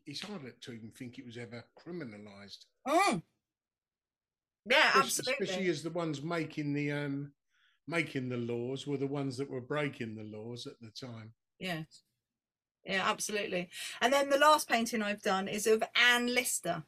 it's 0.06 0.22
hard 0.22 0.42
to 0.62 0.72
even 0.72 0.92
think 0.92 1.18
it 1.20 1.26
was 1.26 1.38
ever 1.38 1.64
criminalised. 1.78 2.66
Mm. 2.88 3.22
yeah 4.70 4.90
Especially- 4.90 5.02
absolutely 5.02 5.44
Especially 5.46 5.68
as 5.70 5.84
the 5.84 5.90
ones 5.90 6.22
making 6.24 6.74
the 6.74 6.92
um 6.92 7.34
making 7.88 8.30
the 8.30 8.38
laws 8.38 8.88
were 8.88 8.96
the 8.98 9.08
ones 9.08 9.36
that 9.38 9.50
were 9.50 9.60
breaking 9.62 10.16
the 10.16 10.24
laws 10.24 10.66
at 10.68 10.80
the 10.80 10.90
time. 10.92 11.34
yes 11.60 12.04
yeah 12.86 13.04
absolutely 13.10 13.70
and 14.02 14.12
then 14.14 14.30
the 14.30 14.38
last 14.38 14.68
painting 14.70 15.02
i've 15.02 15.22
done 15.22 15.48
is 15.50 15.68
of 15.68 15.84
anne 15.96 16.28
lister 16.34 16.84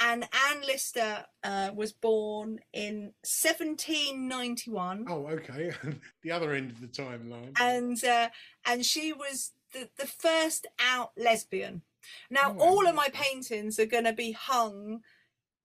and 0.00 0.24
anne 0.48 0.60
lister 0.66 1.24
uh, 1.44 1.70
was 1.74 1.92
born 1.92 2.58
in 2.72 3.12
1791 3.24 5.06
Oh, 5.08 5.26
okay. 5.28 5.72
the 6.22 6.30
other 6.30 6.52
end 6.52 6.70
of 6.70 6.80
the 6.80 6.86
timeline. 6.88 7.52
and 7.60 8.02
uh, 8.04 8.28
and 8.64 8.84
she 8.84 9.12
was 9.12 9.52
the, 9.72 9.88
the 9.98 10.06
first 10.06 10.66
out 10.80 11.12
lesbian. 11.16 11.82
Now 12.30 12.54
Oh, 12.58 12.62
all 12.62 12.86
of 12.86 12.94
my 12.94 13.08
paintings 13.12 13.78
are 13.78 13.86
going 13.86 14.04
to 14.04 14.12
be 14.12 14.32
hung 14.32 15.00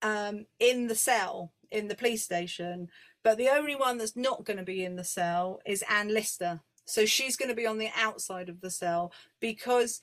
um, 0.02 0.46
in 0.60 0.88
the 0.88 0.96
cell 0.96 1.52
in 1.70 1.88
the 1.88 1.96
police 1.96 2.24
station. 2.24 2.90
But 3.24 3.38
the 3.38 3.50
only 3.50 3.76
one 3.76 3.98
that's 4.00 4.16
not 4.16 4.46
going 4.46 4.58
to 4.58 4.64
be 4.64 4.84
in 4.84 4.96
the 4.96 5.04
cell 5.04 5.62
is 5.66 5.84
anne 5.90 6.14
lister. 6.14 6.62
So 6.86 7.06
she's 7.06 7.38
going 7.38 7.50
to 7.50 7.56
be 7.56 7.68
on 7.68 7.78
the 7.78 7.90
outside 7.96 8.50
of 8.50 8.62
the 8.62 8.72
cell 8.72 9.14
because 9.40 10.02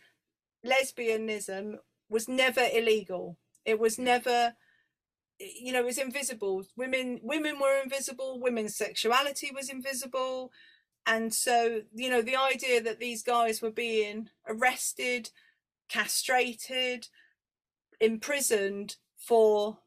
lesbianism 0.64 1.79
was 2.09 2.29
never 2.29 2.66
illegal 2.72 3.37
it 3.65 3.79
was 3.79 3.99
never 3.99 4.55
you 5.39 5.73
know 5.73 5.81
it 5.81 5.85
was 5.87 5.99
invisible. 5.99 6.65
Women 6.77 7.21
women 7.23 7.59
were 7.61 7.81
invisible 7.83 8.41
women's 8.41 8.77
sexuality 8.77 9.51
was 9.55 9.69
invisible. 9.71 10.53
And 11.07 11.33
so 11.33 11.83
you 11.95 12.11
know 12.11 12.23
the 12.23 12.37
idea 12.37 12.83
that 12.83 12.99
these 12.99 13.23
guys 13.23 13.63
were 13.63 13.71
being 13.71 14.31
arrested 14.47 15.31
castrated 15.89 17.09
imprisoned 18.01 18.97
for 19.17 19.79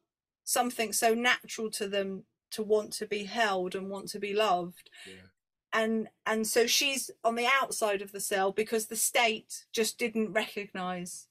something 0.43 0.91
so 0.91 1.13
natural 1.13 1.69
to 1.71 1.87
them 1.87 2.23
to 2.51 2.63
want 2.63 2.91
to 2.91 3.05
be 3.05 3.23
held 3.23 3.75
and 3.75 3.89
want 3.89 4.09
to 4.09 4.19
be 4.19 4.33
loved. 4.33 4.89
Yeah. 5.05 5.27
and 5.73 6.09
and 6.25 6.45
so 6.45 6.67
she's 6.67 7.09
on 7.23 7.35
the 7.35 7.47
outside 7.61 8.01
of 8.01 8.11
the 8.11 8.19
cell 8.19 8.51
because 8.51 8.87
the 8.87 8.95
state 8.95 9.65
just 9.71 9.97
didn't 9.97 10.33
recognize 10.33 11.27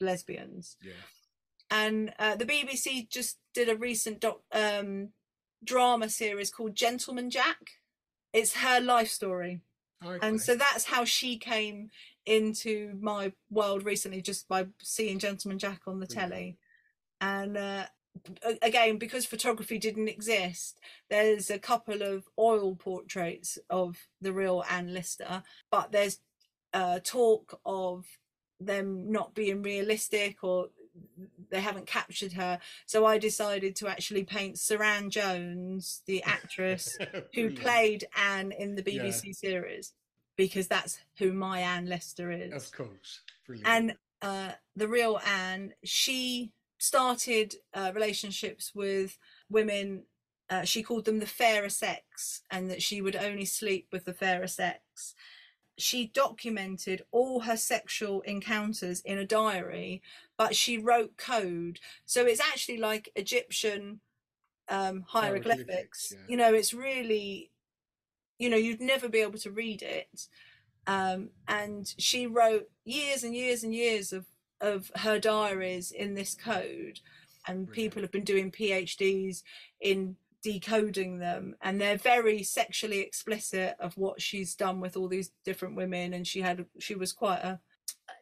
lesbians. 0.00 0.76
Yeah. 0.82 0.92
And 1.70 2.12
uh, 2.18 2.36
the 2.36 2.46
BBC 2.46 3.08
just 3.08 3.38
did 3.54 3.68
a 3.68 3.76
recent 3.76 4.20
doc, 4.20 4.40
um, 4.52 5.10
drama 5.64 6.08
series 6.08 6.50
called 6.50 6.74
Gentleman 6.74 7.30
Jack. 7.30 7.58
It's 8.32 8.54
her 8.54 8.80
life 8.80 9.08
story, 9.08 9.60
Okay. 10.04 10.26
and 10.26 10.40
so 10.40 10.54
that's 10.56 10.84
how 10.84 11.04
she 11.04 11.38
came 11.38 11.90
into 12.26 12.96
my 13.00 13.32
world 13.50 13.84
recently, 13.84 14.20
just 14.20 14.48
by 14.48 14.66
seeing 14.82 15.18
Gentleman 15.18 15.58
Jack 15.58 15.82
on 15.86 16.00
the 16.00 16.06
Brilliant. 16.06 16.32
telly. 16.32 16.58
And 17.20 17.56
uh, 17.56 17.86
again, 18.62 18.98
because 18.98 19.24
photography 19.24 19.78
didn't 19.78 20.08
exist, 20.08 20.80
there's 21.08 21.50
a 21.50 21.58
couple 21.58 22.02
of 22.02 22.28
oil 22.38 22.74
portraits 22.74 23.58
of 23.70 23.96
the 24.20 24.32
real 24.32 24.64
Anne 24.70 24.92
Lister, 24.92 25.42
but 25.70 25.92
there's 25.92 26.18
uh, 26.74 26.98
talk 27.02 27.58
of 27.64 28.04
them 28.60 29.10
not 29.10 29.34
being 29.34 29.62
realistic 29.62 30.42
or 30.42 30.68
they 31.50 31.60
haven't 31.60 31.86
captured 31.86 32.32
her. 32.32 32.58
So 32.86 33.04
I 33.06 33.18
decided 33.18 33.76
to 33.76 33.88
actually 33.88 34.24
paint 34.24 34.56
Suranne 34.56 35.10
Jones, 35.10 36.02
the 36.06 36.22
actress 36.22 36.98
who 37.34 37.50
played 37.50 38.06
Anne 38.16 38.52
in 38.52 38.74
the 38.74 38.82
Yeah. 38.92 39.02
BBC 39.04 39.34
series, 39.34 39.92
because 40.36 40.68
that's 40.68 40.98
who 41.18 41.32
my 41.32 41.60
Anne 41.60 41.86
Lister 41.86 42.30
is. 42.30 42.52
Of 42.52 42.72
course. 42.72 43.20
Brilliant. 43.46 43.68
And 43.68 43.94
uh, 44.22 44.52
the 44.74 44.88
real 44.88 45.20
Anne, 45.26 45.74
she 45.84 46.52
started 46.78 47.54
uh, 47.74 47.92
relationships 47.94 48.74
with 48.74 49.18
women. 49.50 50.02
Uh, 50.48 50.62
she 50.64 50.82
called 50.82 51.04
them 51.04 51.18
the 51.18 51.26
fairer 51.26 51.68
sex, 51.68 52.42
and 52.50 52.70
that 52.70 52.82
she 52.82 53.00
would 53.00 53.16
only 53.16 53.44
sleep 53.44 53.88
with 53.92 54.04
the 54.04 54.12
fairer 54.12 54.46
sex. 54.46 55.14
She 55.78 56.06
documented 56.06 57.04
all 57.10 57.40
her 57.40 57.56
sexual 57.56 58.22
encounters 58.22 59.00
in 59.00 59.18
a 59.18 59.26
diary, 59.26 60.02
but 60.36 60.56
she 60.56 60.78
wrote 60.78 61.16
code. 61.16 61.80
So 62.04 62.24
it's 62.24 62.40
actually 62.40 62.78
like 62.78 63.10
Egyptian 63.14 64.00
um, 64.68 65.04
hieroglyphics. 65.06 65.66
Hieroglyphics, 65.68 66.12
yeah. 66.12 66.18
You 66.28 66.36
know, 66.36 66.54
it's 66.54 66.74
really, 66.74 67.50
you 68.38 68.48
know, 68.48 68.56
you'd 68.56 68.80
never 68.80 69.08
be 69.08 69.20
able 69.20 69.38
to 69.40 69.50
read 69.50 69.82
it 69.82 70.28
um, 70.86 71.30
and 71.48 71.94
she 71.98 72.26
wrote 72.26 72.68
years 72.84 73.24
and 73.24 73.34
years 73.34 73.62
and 73.62 73.74
years 73.74 74.12
of 74.12 74.26
of 74.60 74.90
her 74.96 75.18
diaries 75.18 75.90
in 75.90 76.14
this 76.14 76.34
code 76.34 77.00
and 77.46 77.70
people 77.70 78.00
have 78.00 78.10
been 78.10 78.24
doing 78.24 78.50
phds 78.50 79.42
in 79.82 80.16
decoding 80.46 81.18
them 81.18 81.56
and 81.60 81.80
they're 81.80 81.96
very 81.96 82.40
sexually 82.40 83.00
explicit 83.00 83.74
of 83.80 83.96
what 83.96 84.22
she's 84.22 84.54
done 84.54 84.78
with 84.78 84.96
all 84.96 85.08
these 85.08 85.32
different 85.44 85.74
women 85.74 86.14
and 86.14 86.24
she 86.24 86.40
had 86.40 86.64
she 86.78 86.94
was 86.94 87.12
quite 87.12 87.40
a 87.40 87.58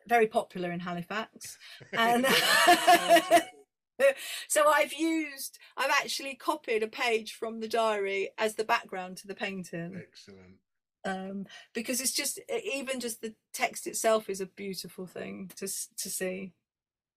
very 0.08 0.26
popular 0.26 0.72
in 0.72 0.80
halifax 0.80 1.58
and 1.92 2.24
so 4.48 4.66
i've 4.70 4.94
used 4.94 5.58
i've 5.76 5.90
actually 5.90 6.34
copied 6.34 6.82
a 6.82 6.86
page 6.86 7.34
from 7.34 7.60
the 7.60 7.68
diary 7.68 8.30
as 8.38 8.54
the 8.54 8.64
background 8.64 9.18
to 9.18 9.26
the 9.26 9.34
painting 9.34 9.94
Excellent. 9.94 10.56
um, 11.04 11.44
because 11.74 12.00
it's 12.00 12.14
just 12.14 12.40
even 12.48 13.00
just 13.00 13.20
the 13.20 13.34
text 13.52 13.86
itself 13.86 14.30
is 14.30 14.40
a 14.40 14.46
beautiful 14.46 15.06
thing 15.06 15.50
to 15.56 15.66
to 15.66 16.08
see. 16.08 16.54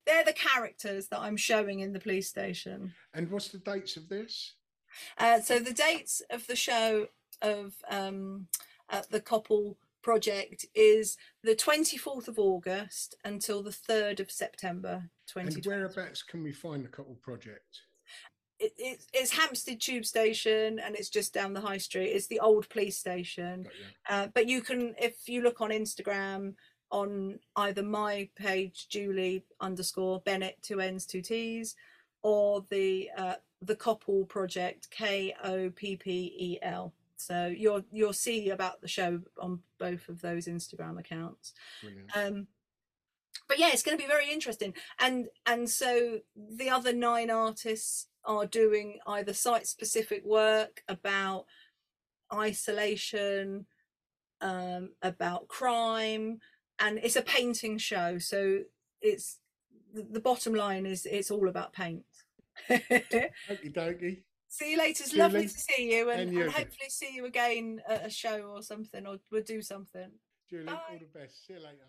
They're 0.05 0.23
the 0.23 0.31
characters 0.31 1.09
that 1.09 1.19
I'm 1.19 1.35
showing 1.35 1.81
in 1.81 1.91
the 1.91 1.99
police 1.99 2.29
station. 2.29 2.93
And 3.13 3.29
what's 3.29 3.49
the 3.49 3.57
dates 3.57 3.97
of 3.97 4.07
this? 4.07 4.53
Uh, 5.17 5.39
so 5.39 5.59
the 5.59 5.73
dates 5.73 6.21
of 6.29 6.47
the 6.47 6.55
show 6.55 7.07
of 7.41 7.75
um, 7.89 8.47
uh, 8.89 9.01
the 9.09 9.21
Koppel 9.21 9.75
project 10.01 10.65
is 10.73 11.17
the 11.43 11.55
24th 11.55 12.27
of 12.27 12.39
August 12.39 13.15
until 13.25 13.61
the 13.61 13.71
3rd 13.71 14.19
of 14.21 14.31
September 14.31 15.09
And 15.35 15.51
2020. 15.51 15.67
whereabouts 15.69 16.23
can 16.23 16.43
we 16.43 16.53
find 16.53 16.83
the 16.85 16.89
Koppel 16.89 17.21
project? 17.21 17.81
It, 18.59 18.73
it's, 18.77 19.07
it's 19.13 19.31
Hampstead 19.31 19.79
Tube 19.81 20.05
Station 20.05 20.79
and 20.79 20.95
it's 20.95 21.09
just 21.09 21.33
down 21.33 21.53
the 21.53 21.61
high 21.61 21.77
street. 21.77 22.07
It's 22.07 22.27
the 22.27 22.39
old 22.39 22.69
police 22.69 22.97
station. 22.97 23.67
Uh, 24.09 24.27
but 24.33 24.47
you 24.47 24.61
can, 24.61 24.95
if 24.97 25.27
you 25.27 25.41
look 25.41 25.61
on 25.61 25.69
Instagram, 25.69 26.53
on 26.89 27.37
either 27.57 27.83
my 27.83 28.29
page, 28.35 28.87
Julie 28.89 29.43
underscore 29.59 30.21
Bennett, 30.21 30.57
two 30.61 30.79
N's, 30.79 31.05
two 31.05 31.21
T's, 31.21 31.75
or 32.23 32.63
the 32.69 33.09
uh, 33.17 33.35
the 33.61 33.75
Koppel 33.75 34.27
Project, 34.27 34.89
K 34.91 35.33
O 35.43 35.69
P 35.69 35.95
P 35.95 36.35
E 36.37 36.59
L. 36.61 36.93
So 37.15 37.47
you'll 37.47 37.83
you'll 37.91 38.13
see 38.13 38.49
about 38.49 38.81
the 38.81 38.87
show 38.87 39.21
on 39.41 39.59
both 39.79 40.07
of 40.09 40.21
those 40.21 40.47
Instagram 40.47 40.99
accounts. 40.99 41.53
Um, 42.15 42.47
but 43.47 43.59
yeah, 43.59 43.69
it's 43.71 43.83
going 43.83 43.97
to 43.97 44.03
be 44.03 44.07
very 44.07 44.31
interesting. 44.31 44.73
And 44.99 45.27
and 45.45 45.69
so 45.69 46.19
the 46.35 46.69
other 46.69 46.93
nine 46.93 47.29
artists 47.29 48.07
are 48.23 48.45
doing 48.45 48.99
either 49.07 49.33
site 49.33 49.67
specific 49.67 50.23
work 50.25 50.83
about 50.87 51.45
isolation, 52.33 53.65
um, 54.41 54.91
about 55.01 55.47
crime, 55.47 56.39
and 56.79 56.99
it's 56.99 57.15
a 57.15 57.21
painting 57.21 57.77
show. 57.77 58.17
So 58.19 58.59
it's 59.01 59.39
the 59.93 60.19
bottom 60.19 60.53
line 60.53 60.85
is 60.85 61.05
it's 61.05 61.31
all 61.31 61.47
about 61.47 61.73
paint. 61.73 62.03
Okie 62.69 63.73
dokie. 63.73 64.23
see 64.47 64.71
you 64.71 64.77
later. 64.77 65.03
It's 65.03 65.15
lovely 65.15 65.41
Julie, 65.41 65.53
to 65.53 65.59
see 65.59 65.97
you, 65.97 66.09
and, 66.09 66.21
and 66.21 66.37
and, 66.37 66.51
hopefully 66.51 66.89
see 66.89 67.15
you 67.15 67.25
again 67.25 67.81
at 67.87 68.05
a 68.05 68.09
show 68.09 68.41
or 68.55 68.61
something, 68.61 69.05
or 69.05 69.17
we'll 69.31 69.43
do 69.43 69.61
something. 69.61 70.11
Julie, 70.49 70.69
all 70.69 70.79
the 70.99 71.19
best. 71.19 71.45
See 71.45 71.53
you 71.53 71.59
later. 71.59 71.87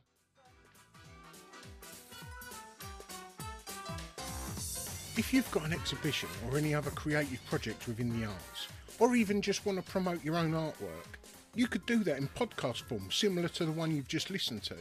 If 5.17 5.35
you've 5.35 5.51
got 5.51 5.65
an 5.65 5.73
exhibition 5.73 6.29
or 6.47 6.59
any 6.59 6.75
other 6.75 6.91
creative 6.91 7.45
project 7.47 7.89
within 7.89 8.21
the 8.21 8.27
arts, 8.27 8.69
or 9.01 9.17
even 9.17 9.43
just 9.43 9.67
want 9.67 9.85
to 9.85 9.91
promote 9.91 10.23
your 10.25 10.37
own 10.37 10.53
artwork, 10.53 11.19
you 11.55 11.67
could 11.67 11.85
do 11.87 12.05
that 12.05 12.19
in 12.19 12.29
podcast 12.29 12.83
form 12.83 13.11
similar 13.11 13.49
to 13.49 13.67
the 13.67 13.73
one 13.73 13.95
you've 13.95 14.07
just 14.07 14.31
listened 14.31 14.63
to. 14.63 14.77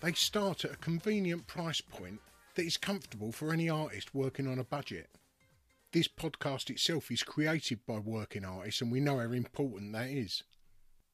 They 0.00 0.12
start 0.12 0.66
at 0.66 0.72
a 0.72 0.76
convenient 0.76 1.46
price 1.46 1.80
point 1.80 2.20
that 2.54 2.64
is 2.64 2.76
comfortable 2.76 3.32
for 3.32 3.52
any 3.52 3.68
artist 3.68 4.14
working 4.14 4.46
on 4.46 4.58
a 4.58 4.64
budget. 4.64 5.08
This 5.92 6.08
podcast 6.08 6.70
itself 6.70 7.10
is 7.10 7.22
created 7.22 7.80
by 7.86 7.98
working 7.98 8.44
artists, 8.44 8.80
and 8.80 8.90
we 8.90 9.00
know 9.00 9.18
how 9.18 9.30
important 9.32 9.92
that 9.92 10.08
is. 10.08 10.42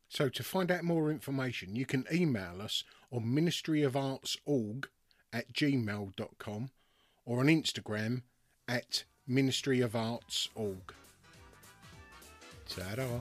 So 0.09 0.29
to 0.29 0.43
find 0.43 0.71
out 0.71 0.83
more 0.83 1.11
information, 1.11 1.77
you 1.77 1.87
can 1.87 2.05
email 2.13 2.61
us 2.61 2.83
on 3.13 3.25
ministryofartsorg 3.25 4.87
at 5.33 5.53
gmail.com 5.53 6.71
or 7.25 7.41
on 7.41 7.47
Instagram 7.47 8.23
at 8.67 9.05
ministryofartsorg. 9.29 10.81
Ta-da. 12.69 13.21